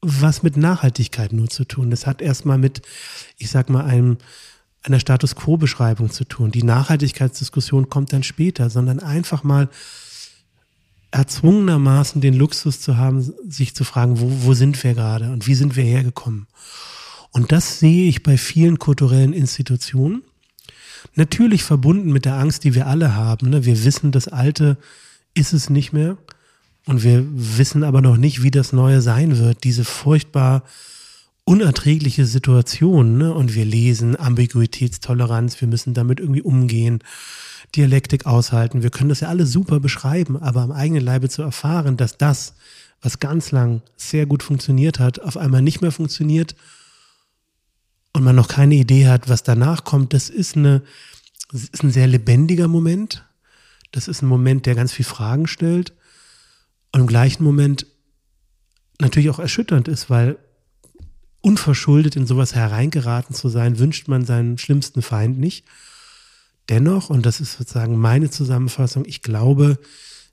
was 0.00 0.42
mit 0.42 0.56
Nachhaltigkeit 0.56 1.32
nur 1.32 1.48
zu 1.48 1.64
tun. 1.64 1.90
Das 1.90 2.06
hat 2.06 2.22
erstmal 2.22 2.58
mit, 2.58 2.82
ich 3.38 3.50
sag 3.50 3.68
mal, 3.70 3.84
einem, 3.84 4.18
einer 4.82 5.00
Status 5.00 5.34
Quo-Beschreibung 5.34 6.10
zu 6.10 6.24
tun. 6.24 6.52
Die 6.52 6.62
Nachhaltigkeitsdiskussion 6.62 7.88
kommt 7.88 8.12
dann 8.12 8.22
später, 8.22 8.70
sondern 8.70 9.00
einfach 9.00 9.42
mal 9.42 9.68
erzwungenermaßen 11.10 12.20
den 12.20 12.34
Luxus 12.34 12.80
zu 12.80 12.96
haben, 12.96 13.32
sich 13.48 13.74
zu 13.74 13.84
fragen, 13.84 14.20
wo, 14.20 14.46
wo 14.46 14.54
sind 14.54 14.82
wir 14.82 14.94
gerade 14.94 15.30
und 15.30 15.46
wie 15.46 15.54
sind 15.54 15.76
wir 15.76 15.84
hergekommen. 15.84 16.46
Und 17.30 17.52
das 17.52 17.78
sehe 17.78 18.08
ich 18.08 18.22
bei 18.22 18.38
vielen 18.38 18.78
kulturellen 18.78 19.32
Institutionen. 19.32 20.22
Natürlich 21.14 21.62
verbunden 21.62 22.12
mit 22.12 22.24
der 22.24 22.36
Angst, 22.36 22.64
die 22.64 22.74
wir 22.74 22.86
alle 22.86 23.14
haben. 23.14 23.50
Ne? 23.50 23.64
Wir 23.64 23.84
wissen, 23.84 24.10
das 24.10 24.28
Alte 24.28 24.76
ist 25.34 25.52
es 25.52 25.70
nicht 25.70 25.92
mehr. 25.92 26.16
Und 26.86 27.02
wir 27.02 27.24
wissen 27.30 27.84
aber 27.84 28.00
noch 28.00 28.16
nicht, 28.16 28.42
wie 28.42 28.50
das 28.50 28.72
Neue 28.72 29.00
sein 29.00 29.38
wird. 29.38 29.64
Diese 29.64 29.84
furchtbar 29.84 30.62
unerträgliche 31.46 32.26
Situation. 32.26 33.16
Ne? 33.16 33.32
Und 33.32 33.54
wir 33.54 33.64
lesen 33.64 34.18
Ambiguitätstoleranz, 34.18 35.58
wir 35.60 35.68
müssen 35.68 35.94
damit 35.94 36.20
irgendwie 36.20 36.42
umgehen. 36.42 36.98
Dialektik 37.74 38.26
aushalten. 38.26 38.82
Wir 38.82 38.90
können 38.90 39.08
das 39.08 39.20
ja 39.20 39.28
alle 39.28 39.46
super 39.46 39.80
beschreiben, 39.80 40.36
aber 40.36 40.60
am 40.60 40.72
eigenen 40.72 41.02
Leibe 41.02 41.28
zu 41.28 41.42
erfahren, 41.42 41.96
dass 41.96 42.18
das, 42.18 42.54
was 43.00 43.20
ganz 43.20 43.50
lang 43.50 43.82
sehr 43.96 44.26
gut 44.26 44.42
funktioniert 44.42 44.98
hat, 44.98 45.20
auf 45.20 45.36
einmal 45.36 45.62
nicht 45.62 45.80
mehr 45.80 45.92
funktioniert 45.92 46.54
und 48.12 48.24
man 48.24 48.36
noch 48.36 48.48
keine 48.48 48.74
Idee 48.74 49.08
hat, 49.08 49.28
was 49.28 49.42
danach 49.42 49.84
kommt, 49.84 50.14
das 50.14 50.30
ist, 50.30 50.56
eine, 50.56 50.82
das 51.52 51.64
ist 51.64 51.82
ein 51.82 51.90
sehr 51.90 52.06
lebendiger 52.06 52.68
Moment. 52.68 53.24
Das 53.92 54.08
ist 54.08 54.22
ein 54.22 54.26
Moment, 54.26 54.66
der 54.66 54.74
ganz 54.74 54.92
viele 54.92 55.08
Fragen 55.08 55.46
stellt 55.46 55.92
und 56.92 57.02
im 57.02 57.06
gleichen 57.06 57.44
Moment 57.44 57.86
natürlich 59.00 59.30
auch 59.30 59.38
erschütternd 59.38 59.86
ist, 59.86 60.10
weil 60.10 60.38
unverschuldet 61.40 62.16
in 62.16 62.26
sowas 62.26 62.54
hereingeraten 62.54 63.34
zu 63.34 63.48
sein, 63.48 63.78
wünscht 63.78 64.08
man 64.08 64.24
seinen 64.24 64.58
schlimmsten 64.58 65.02
Feind 65.02 65.38
nicht. 65.38 65.64
Dennoch, 66.68 67.10
und 67.10 67.24
das 67.24 67.40
ist 67.40 67.58
sozusagen 67.58 67.96
meine 67.96 68.30
Zusammenfassung, 68.30 69.04
ich 69.06 69.22
glaube, 69.22 69.78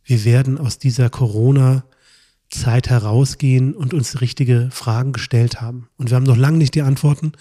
wir 0.04 0.26
werden 0.26 0.58
aus 0.58 0.80
dieser 0.80 1.10
Corona-Zeit 1.10 2.90
herausgehen 2.90 3.74
und 3.74 3.94
uns 3.94 4.20
richtige 4.22 4.70
Fragen 4.72 5.14
gestellt 5.14 5.62
haben. 5.62 5.88
Und 5.98 6.10
wir 6.10 6.16
haben 6.16 6.24
noch 6.24 6.38
lange 6.38 6.58
nicht 6.58 6.76
die 6.76 6.82
Antworten, 6.82 7.34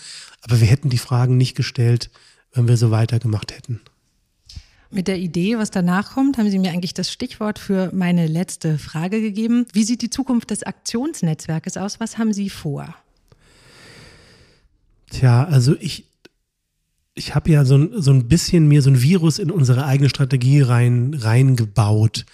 aber 0.42 0.60
wir 0.60 0.66
hätten 0.66 0.90
die 0.90 0.98
Fragen 0.98 1.36
nicht 1.36 1.56
gestellt, 1.56 2.10
wenn 2.52 2.68
wir 2.68 2.76
so 2.76 2.90
weitergemacht 2.90 3.52
hätten. 3.52 3.80
Mit 4.90 5.08
der 5.08 5.18
Idee, 5.18 5.56
was 5.56 5.70
danach 5.70 6.12
kommt, 6.12 6.36
haben 6.36 6.50
Sie 6.50 6.58
mir 6.58 6.70
eigentlich 6.70 6.92
das 6.92 7.10
Stichwort 7.10 7.58
für 7.58 7.90
meine 7.94 8.26
letzte 8.26 8.76
Frage 8.76 9.22
gegeben. 9.22 9.66
Wie 9.72 9.84
sieht 9.84 10.02
die 10.02 10.10
Zukunft 10.10 10.50
des 10.50 10.64
Aktionsnetzwerkes 10.64 11.78
aus? 11.78 11.98
Was 11.98 12.18
haben 12.18 12.34
Sie 12.34 12.50
vor? 12.50 12.94
Tja, 15.12 15.44
also 15.44 15.76
ich, 15.78 16.06
ich 17.14 17.34
habe 17.34 17.50
ja 17.50 17.64
so 17.66 17.76
ein, 17.76 17.90
so 18.00 18.10
ein 18.10 18.28
bisschen 18.28 18.66
mir 18.66 18.80
so 18.80 18.90
ein 18.90 19.02
Virus 19.02 19.38
in 19.38 19.50
unsere 19.50 19.84
eigene 19.84 20.08
Strategie 20.08 20.62
rein, 20.62 21.14
reingebaut. 21.14 22.24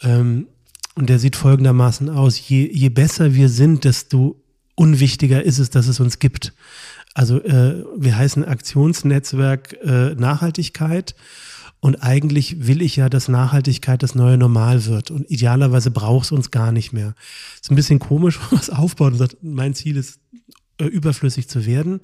Ähm, 0.00 0.48
und 0.94 1.08
der 1.08 1.20
sieht 1.20 1.36
folgendermaßen 1.36 2.10
aus. 2.10 2.48
Je, 2.48 2.68
je 2.70 2.88
besser 2.88 3.34
wir 3.34 3.48
sind, 3.48 3.84
desto 3.84 4.42
unwichtiger 4.74 5.44
ist 5.44 5.58
es, 5.58 5.70
dass 5.70 5.86
es 5.86 6.00
uns 6.00 6.18
gibt. 6.18 6.52
Also 7.14 7.40
äh, 7.40 7.84
wir 7.96 8.16
heißen 8.16 8.44
Aktionsnetzwerk 8.44 9.74
äh, 9.84 10.14
Nachhaltigkeit. 10.16 11.14
Und 11.78 11.96
eigentlich 12.02 12.66
will 12.66 12.82
ich 12.82 12.96
ja, 12.96 13.08
dass 13.08 13.28
Nachhaltigkeit 13.28 14.02
das 14.02 14.14
neue 14.16 14.38
Normal 14.38 14.86
wird. 14.86 15.12
Und 15.12 15.30
idealerweise 15.30 15.92
braucht 15.92 16.26
es 16.26 16.32
uns 16.32 16.50
gar 16.50 16.72
nicht 16.72 16.92
mehr. 16.92 17.14
Ist 17.60 17.70
ein 17.70 17.76
bisschen 17.76 18.00
komisch, 18.00 18.40
es 18.52 18.70
aufbaut 18.70 19.12
und 19.12 19.18
sagt, 19.18 19.36
mein 19.42 19.74
Ziel 19.74 19.96
ist, 19.96 20.20
äh, 20.78 20.84
überflüssig 20.84 21.48
zu 21.48 21.66
werden. 21.66 22.00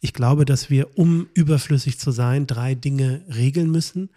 Ich 0.00 0.12
glaube, 0.12 0.44
dass 0.44 0.70
wir, 0.70 0.98
um 0.98 1.28
überflüssig 1.34 1.98
zu 1.98 2.10
sein, 2.10 2.46
drei 2.46 2.74
Dinge 2.74 3.22
regeln 3.34 3.70
müssen. 3.70 4.10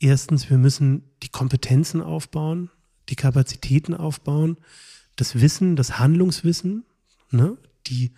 Erstens, 0.00 0.50
wir 0.50 0.58
müssen 0.58 1.04
die 1.22 1.28
Kompetenzen 1.28 2.00
aufbauen, 2.00 2.70
die 3.08 3.16
Kapazitäten 3.16 3.94
aufbauen, 3.94 4.56
das 5.16 5.40
Wissen, 5.40 5.76
das 5.76 5.98
Handlungswissen, 5.98 6.84
ne, 7.30 7.56
die, 7.86 8.12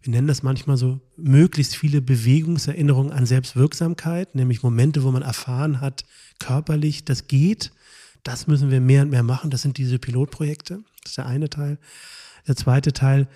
wir 0.00 0.12
nennen 0.12 0.28
das 0.28 0.42
manchmal 0.42 0.76
so, 0.76 1.00
möglichst 1.16 1.76
viele 1.76 2.00
Bewegungserinnerungen 2.00 3.12
an 3.12 3.26
Selbstwirksamkeit, 3.26 4.34
nämlich 4.34 4.62
Momente, 4.62 5.02
wo 5.02 5.10
man 5.10 5.22
erfahren 5.22 5.80
hat, 5.80 6.04
körperlich, 6.38 7.04
das 7.04 7.26
geht. 7.26 7.72
Das 8.22 8.46
müssen 8.46 8.70
wir 8.70 8.80
mehr 8.80 9.02
und 9.02 9.10
mehr 9.10 9.22
machen. 9.22 9.50
Das 9.50 9.62
sind 9.62 9.78
diese 9.78 9.98
Pilotprojekte. 9.98 10.82
Das 11.02 11.12
ist 11.12 11.18
der 11.18 11.26
eine 11.26 11.50
Teil. 11.50 11.78
Der 12.46 12.56
zweite 12.56 12.92
Teil, 12.92 13.28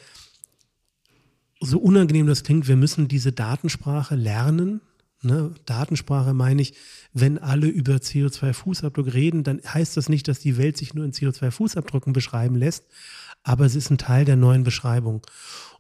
so 1.63 1.79
unangenehm 1.79 2.27
das 2.27 2.43
klingt, 2.43 2.69
wir 2.69 2.77
müssen 2.77 3.09
diese 3.09 3.33
Datensprache 3.33 4.15
lernen. 4.15 4.81
Ne? 5.23 5.55
Datensprache 5.67 6.35
meine 6.35 6.63
ich, 6.63 6.75
wenn 7.13 7.39
alle 7.39 7.69
über 7.69 7.97
CO2-Fußabdruck 7.97 9.13
reden, 9.15 9.45
dann 9.45 9.61
heißt 9.65 9.97
das 9.97 10.09
nicht, 10.09 10.27
dass 10.27 10.41
die 10.41 10.57
Welt 10.57 10.77
sich 10.77 10.95
nur 10.95 11.05
in 11.05 11.13
CO2-Fußabdrücken 11.13 12.13
beschreiben 12.13 12.57
lässt, 12.57 12.85
aber 13.43 13.67
es 13.67 13.75
ist 13.75 13.91
ein 13.91 13.99
Teil 13.99 14.25
der 14.25 14.37
neuen 14.37 14.65
Beschreibung. 14.65 15.23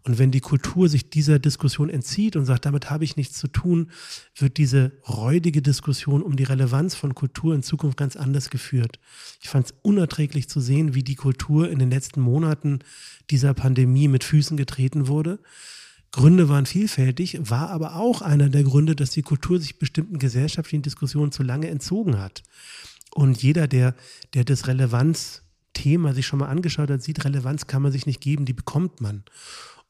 Und 0.04 0.18
wenn 0.18 0.32
die 0.32 0.40
Kultur 0.40 0.88
sich 0.88 1.10
dieser 1.10 1.38
Diskussion 1.38 1.88
entzieht 1.88 2.34
und 2.34 2.44
sagt, 2.44 2.66
damit 2.66 2.90
habe 2.90 3.04
ich 3.04 3.16
nichts 3.16 3.38
zu 3.38 3.46
tun, 3.46 3.90
wird 4.36 4.56
diese 4.56 4.90
räudige 5.08 5.62
Diskussion 5.62 6.22
um 6.22 6.34
die 6.34 6.42
Relevanz 6.42 6.96
von 6.96 7.14
Kultur 7.14 7.54
in 7.54 7.62
Zukunft 7.62 7.96
ganz 7.96 8.16
anders 8.16 8.50
geführt. 8.50 8.98
Ich 9.40 9.48
fand 9.48 9.66
es 9.66 9.74
unerträglich 9.82 10.48
zu 10.48 10.60
sehen, 10.60 10.94
wie 10.94 11.04
die 11.04 11.14
Kultur 11.14 11.70
in 11.70 11.78
den 11.78 11.90
letzten 11.90 12.20
Monaten 12.20 12.80
dieser 13.30 13.54
Pandemie 13.54 14.08
mit 14.08 14.24
Füßen 14.24 14.56
getreten 14.56 15.06
wurde. 15.06 15.38
Gründe 16.10 16.48
waren 16.48 16.66
vielfältig, 16.66 17.38
war 17.48 17.70
aber 17.70 17.94
auch 17.94 18.22
einer 18.22 18.48
der 18.48 18.64
Gründe, 18.64 18.96
dass 18.96 19.10
die 19.10 19.22
Kultur 19.22 19.60
sich 19.60 19.78
bestimmten 19.78 20.18
gesellschaftlichen 20.18 20.82
Diskussionen 20.82 21.32
zu 21.32 21.44
lange 21.44 21.68
entzogen 21.68 22.18
hat. 22.18 22.42
Und 23.14 23.42
jeder, 23.42 23.68
der, 23.68 23.94
der 24.34 24.44
das 24.44 24.66
Relevanzthema 25.72 26.14
sich 26.14 26.26
schon 26.26 26.38
mal 26.38 26.48
angeschaut 26.48 26.90
hat, 26.90 27.02
sieht, 27.02 27.24
Relevanz 27.24 27.66
kann 27.66 27.82
man 27.82 27.92
sich 27.92 28.06
nicht 28.06 28.20
geben, 28.20 28.44
die 28.44 28.52
bekommt 28.52 29.00
man. 29.00 29.24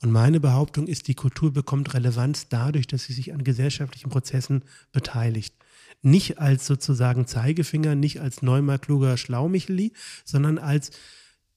Und 0.03 0.11
meine 0.11 0.41
Behauptung 0.41 0.89
ist, 0.89 1.07
die 1.07 1.15
Kultur 1.15 1.53
bekommt 1.53 1.95
Relevanz 1.95 2.49
dadurch, 2.49 2.87
dass 2.87 3.05
sie 3.05 3.13
sich 3.13 3.33
an 3.33 3.45
gesellschaftlichen 3.45 4.11
Prozessen 4.11 4.65
beteiligt. 4.91 5.55
Nicht 6.03 6.39
als 6.39 6.67
sozusagen 6.67 7.27
Zeigefinger, 7.27 7.95
nicht 7.95 8.21
als 8.21 8.43
neunmal 8.43 8.81
kluger 8.81 9.17
Schlaumicheli, 9.17 9.93
sondern 10.25 10.59
als 10.59 10.91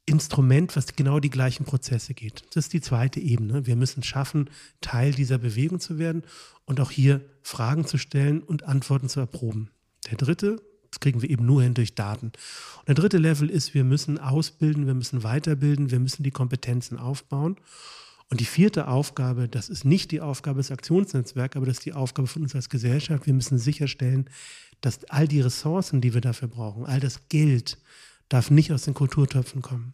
Instrument, 0.05 0.75
was 0.75 0.95
genau 0.95 1.19
die 1.19 1.31
gleichen 1.31 1.65
Prozesse 1.65 2.13
geht. 2.13 2.43
Das 2.53 2.65
ist 2.65 2.73
die 2.73 2.81
zweite 2.81 3.19
Ebene. 3.19 3.65
Wir 3.65 3.75
müssen 3.75 4.03
schaffen, 4.03 4.51
Teil 4.79 5.13
dieser 5.13 5.39
Bewegung 5.39 5.79
zu 5.79 5.97
werden 5.97 6.21
und 6.65 6.79
auch 6.79 6.91
hier 6.91 7.21
Fragen 7.41 7.88
zu 7.88 7.97
stellen 7.97 8.43
und 8.43 8.65
Antworten 8.65 9.09
zu 9.09 9.19
erproben. 9.19 9.71
Der 10.11 10.17
dritte, 10.17 10.61
das 10.95 11.01
kriegen 11.01 11.21
wir 11.21 11.29
eben 11.29 11.45
nur 11.45 11.62
hin 11.62 11.73
durch 11.73 11.93
Daten. 11.93 12.27
Und 12.27 12.88
der 12.88 12.95
dritte 12.95 13.17
Level 13.17 13.49
ist, 13.49 13.73
wir 13.73 13.84
müssen 13.84 14.17
ausbilden, 14.17 14.88
wir 14.88 14.93
müssen 14.93 15.23
weiterbilden, 15.23 15.91
wir 15.91 15.99
müssen 15.99 16.23
die 16.23 16.31
Kompetenzen 16.31 16.97
aufbauen. 16.97 17.58
Und 18.29 18.39
die 18.39 18.45
vierte 18.45 18.88
Aufgabe, 18.88 19.49
das 19.49 19.67
ist 19.67 19.84
nicht 19.84 20.12
die 20.12 20.21
Aufgabe 20.21 20.58
des 20.58 20.71
Aktionsnetzwerks, 20.71 21.58
aber 21.58 21.65
das 21.65 21.79
ist 21.79 21.86
die 21.86 21.93
Aufgabe 21.93 22.29
von 22.29 22.43
uns 22.43 22.55
als 22.55 22.69
Gesellschaft. 22.69 23.25
Wir 23.25 23.34
müssen 23.34 23.58
sicherstellen, 23.58 24.29
dass 24.79 25.03
all 25.10 25.27
die 25.27 25.41
Ressourcen, 25.41 25.99
die 25.99 26.13
wir 26.13 26.21
dafür 26.21 26.47
brauchen, 26.47 26.86
all 26.86 27.01
das 27.01 27.27
Geld 27.27 27.77
darf 28.29 28.49
nicht 28.49 28.71
aus 28.71 28.84
den 28.84 28.93
Kulturtöpfen 28.93 29.62
kommen. 29.62 29.93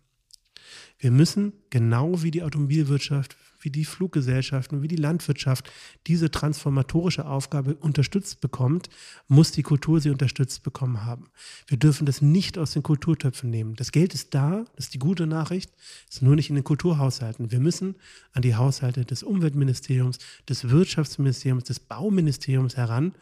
Wir 0.99 1.11
müssen, 1.11 1.53
genau 1.69 2.23
wie 2.23 2.31
die 2.31 2.43
Automobilwirtschaft, 2.43 3.35
wie 3.59 3.69
die 3.69 3.85
Fluggesellschaften, 3.85 4.81
wie 4.81 4.87
die 4.87 4.95
Landwirtschaft 4.95 5.71
diese 6.07 6.31
transformatorische 6.31 7.25
Aufgabe 7.25 7.75
unterstützt 7.75 8.41
bekommt, 8.41 8.89
muss 9.27 9.51
die 9.51 9.63
Kultur 9.63 9.99
sie 9.99 10.09
unterstützt 10.09 10.63
bekommen 10.63 11.05
haben. 11.05 11.25
Wir 11.67 11.77
dürfen 11.77 12.05
das 12.05 12.21
nicht 12.21 12.57
aus 12.57 12.71
den 12.71 12.83
Kulturtöpfen 12.83 13.49
nehmen. 13.49 13.75
Das 13.75 13.91
Geld 13.91 14.13
ist 14.13 14.33
da, 14.33 14.65
das 14.75 14.85
ist 14.85 14.93
die 14.93 14.99
gute 14.99 15.27
Nachricht, 15.27 15.71
ist 16.09 16.21
nur 16.21 16.35
nicht 16.35 16.49
in 16.49 16.55
den 16.55 16.63
Kulturhaushalten. 16.63 17.51
Wir 17.51 17.59
müssen 17.59 17.95
an 18.33 18.41
die 18.41 18.55
Haushalte 18.55 19.05
des 19.05 19.23
Umweltministeriums, 19.23 20.17
des 20.49 20.69
Wirtschaftsministeriums, 20.69 21.63
des 21.65 21.79
Bauministeriums 21.79 22.77
heran 22.77 23.13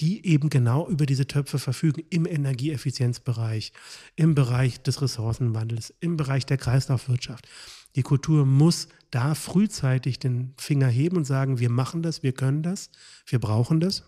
die 0.00 0.26
eben 0.26 0.50
genau 0.50 0.88
über 0.88 1.06
diese 1.06 1.26
Töpfe 1.26 1.58
verfügen 1.58 2.02
im 2.10 2.26
Energieeffizienzbereich, 2.26 3.72
im 4.16 4.34
Bereich 4.34 4.82
des 4.82 5.02
Ressourcenwandels, 5.02 5.94
im 6.00 6.16
Bereich 6.16 6.46
der 6.46 6.56
Kreislaufwirtschaft. 6.56 7.48
Die 7.94 8.02
Kultur 8.02 8.46
muss 8.46 8.88
da 9.10 9.34
frühzeitig 9.34 10.18
den 10.18 10.54
Finger 10.56 10.88
heben 10.88 11.18
und 11.18 11.26
sagen, 11.26 11.58
wir 11.58 11.70
machen 11.70 12.02
das, 12.02 12.22
wir 12.22 12.32
können 12.32 12.62
das, 12.62 12.90
wir 13.26 13.38
brauchen 13.38 13.80
das. 13.80 14.04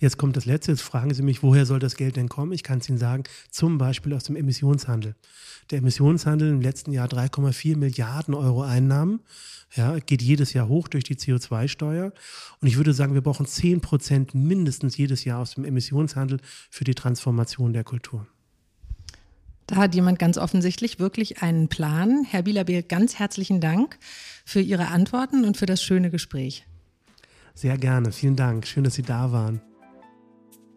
Jetzt 0.00 0.18
kommt 0.18 0.36
das 0.36 0.44
Letzte. 0.44 0.72
Jetzt 0.72 0.82
fragen 0.82 1.14
Sie 1.14 1.22
mich, 1.22 1.42
woher 1.42 1.66
soll 1.66 1.78
das 1.78 1.96
Geld 1.96 2.16
denn 2.16 2.28
kommen? 2.28 2.52
Ich 2.52 2.62
kann 2.62 2.78
es 2.78 2.88
Ihnen 2.88 2.98
sagen, 2.98 3.24
zum 3.50 3.78
Beispiel 3.78 4.12
aus 4.12 4.24
dem 4.24 4.36
Emissionshandel. 4.36 5.14
Der 5.70 5.78
Emissionshandel 5.78 6.50
im 6.50 6.60
letzten 6.60 6.92
Jahr 6.92 7.08
3,4 7.08 7.76
Milliarden 7.76 8.34
Euro 8.34 8.62
Einnahmen. 8.62 9.20
Ja, 9.74 9.98
geht 9.98 10.22
jedes 10.22 10.52
Jahr 10.52 10.68
hoch 10.68 10.88
durch 10.88 11.04
die 11.04 11.16
CO2-Steuer. 11.16 12.12
Und 12.60 12.68
ich 12.68 12.76
würde 12.76 12.92
sagen, 12.92 13.14
wir 13.14 13.22
brauchen 13.22 13.46
10 13.46 13.80
Prozent 13.80 14.34
mindestens 14.34 14.96
jedes 14.96 15.24
Jahr 15.24 15.40
aus 15.40 15.54
dem 15.54 15.64
Emissionshandel 15.64 16.40
für 16.70 16.84
die 16.84 16.94
Transformation 16.94 17.72
der 17.72 17.84
Kultur. 17.84 18.26
Da 19.66 19.76
hat 19.76 19.94
jemand 19.94 20.18
ganz 20.18 20.36
offensichtlich 20.36 20.98
wirklich 20.98 21.42
einen 21.42 21.68
Plan. 21.68 22.24
Herr 22.28 22.42
Bielabiel, 22.42 22.82
ganz 22.82 23.18
herzlichen 23.18 23.60
Dank 23.60 23.98
für 24.44 24.60
Ihre 24.60 24.88
Antworten 24.88 25.44
und 25.44 25.56
für 25.56 25.66
das 25.66 25.82
schöne 25.82 26.10
Gespräch. 26.10 26.66
Sehr 27.54 27.78
gerne. 27.78 28.12
Vielen 28.12 28.36
Dank. 28.36 28.66
Schön, 28.66 28.84
dass 28.84 28.94
Sie 28.94 29.02
da 29.02 29.32
waren. 29.32 29.62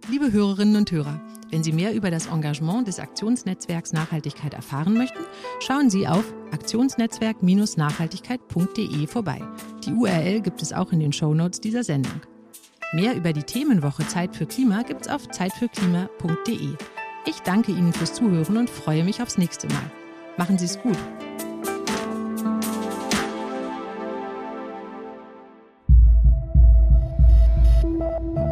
Liebe 0.09 0.31
Hörerinnen 0.31 0.77
und 0.77 0.89
Hörer, 0.91 1.19
wenn 1.51 1.63
Sie 1.63 1.73
mehr 1.73 1.93
über 1.93 2.09
das 2.11 2.27
Engagement 2.27 2.87
des 2.87 2.99
Aktionsnetzwerks 2.99 3.93
Nachhaltigkeit 3.93 4.53
erfahren 4.53 4.93
möchten, 4.93 5.19
schauen 5.59 5.89
Sie 5.89 6.07
auf 6.07 6.23
aktionsnetzwerk-nachhaltigkeit.de 6.51 9.07
vorbei. 9.07 9.41
Die 9.85 9.91
URL 9.91 10.39
gibt 10.41 10.61
es 10.61 10.71
auch 10.71 10.93
in 10.93 11.01
den 11.01 11.11
Shownotes 11.11 11.59
dieser 11.59 11.83
Sendung. 11.83 12.21
Mehr 12.93 13.15
über 13.15 13.33
die 13.33 13.43
Themenwoche 13.43 14.07
Zeit 14.07 14.33
für 14.33 14.45
Klima 14.45 14.83
gibt 14.83 15.01
es 15.01 15.09
auf 15.11 15.27
zeitfürklima.de. 15.29 16.69
Ich 17.25 17.39
danke 17.43 17.73
Ihnen 17.73 17.91
fürs 17.91 18.13
Zuhören 18.13 18.55
und 18.55 18.69
freue 18.69 19.03
mich 19.03 19.21
aufs 19.21 19.37
nächste 19.37 19.67
Mal. 19.67 19.91
Machen 20.37 20.57
Sie 20.57 20.63
es 20.65 20.79
gut. 20.79 20.97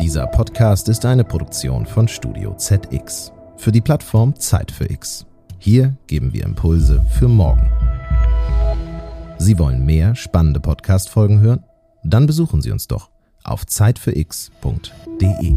Dieser 0.06 0.28
Podcast 0.28 0.88
ist 0.88 1.03
eine 1.03 1.24
Produktion 1.24 1.88
von 1.88 2.08
Studio 2.08 2.53
ZX 2.53 3.34
für 3.58 3.72
die 3.72 3.82
Plattform 3.82 4.36
Zeit 4.36 4.70
für 4.70 4.88
X. 4.88 5.26
Hier 5.58 5.97
geben 6.06 6.32
wir 6.32 6.43
Impulse 6.43 7.03
für 7.18 7.28
morgen. 7.28 7.72
Sie 9.39 9.58
wollen 9.58 9.84
mehr 9.84 10.14
spannende 10.14 10.60
Podcast-Folgen 10.60 11.39
hören? 11.39 11.64
Dann 12.03 12.28
besuchen 12.28 12.62
Sie 12.62 12.70
uns 12.70 12.88
doch 12.88 13.10
auf 13.43 13.66
zeitfürx.de. 13.66 15.56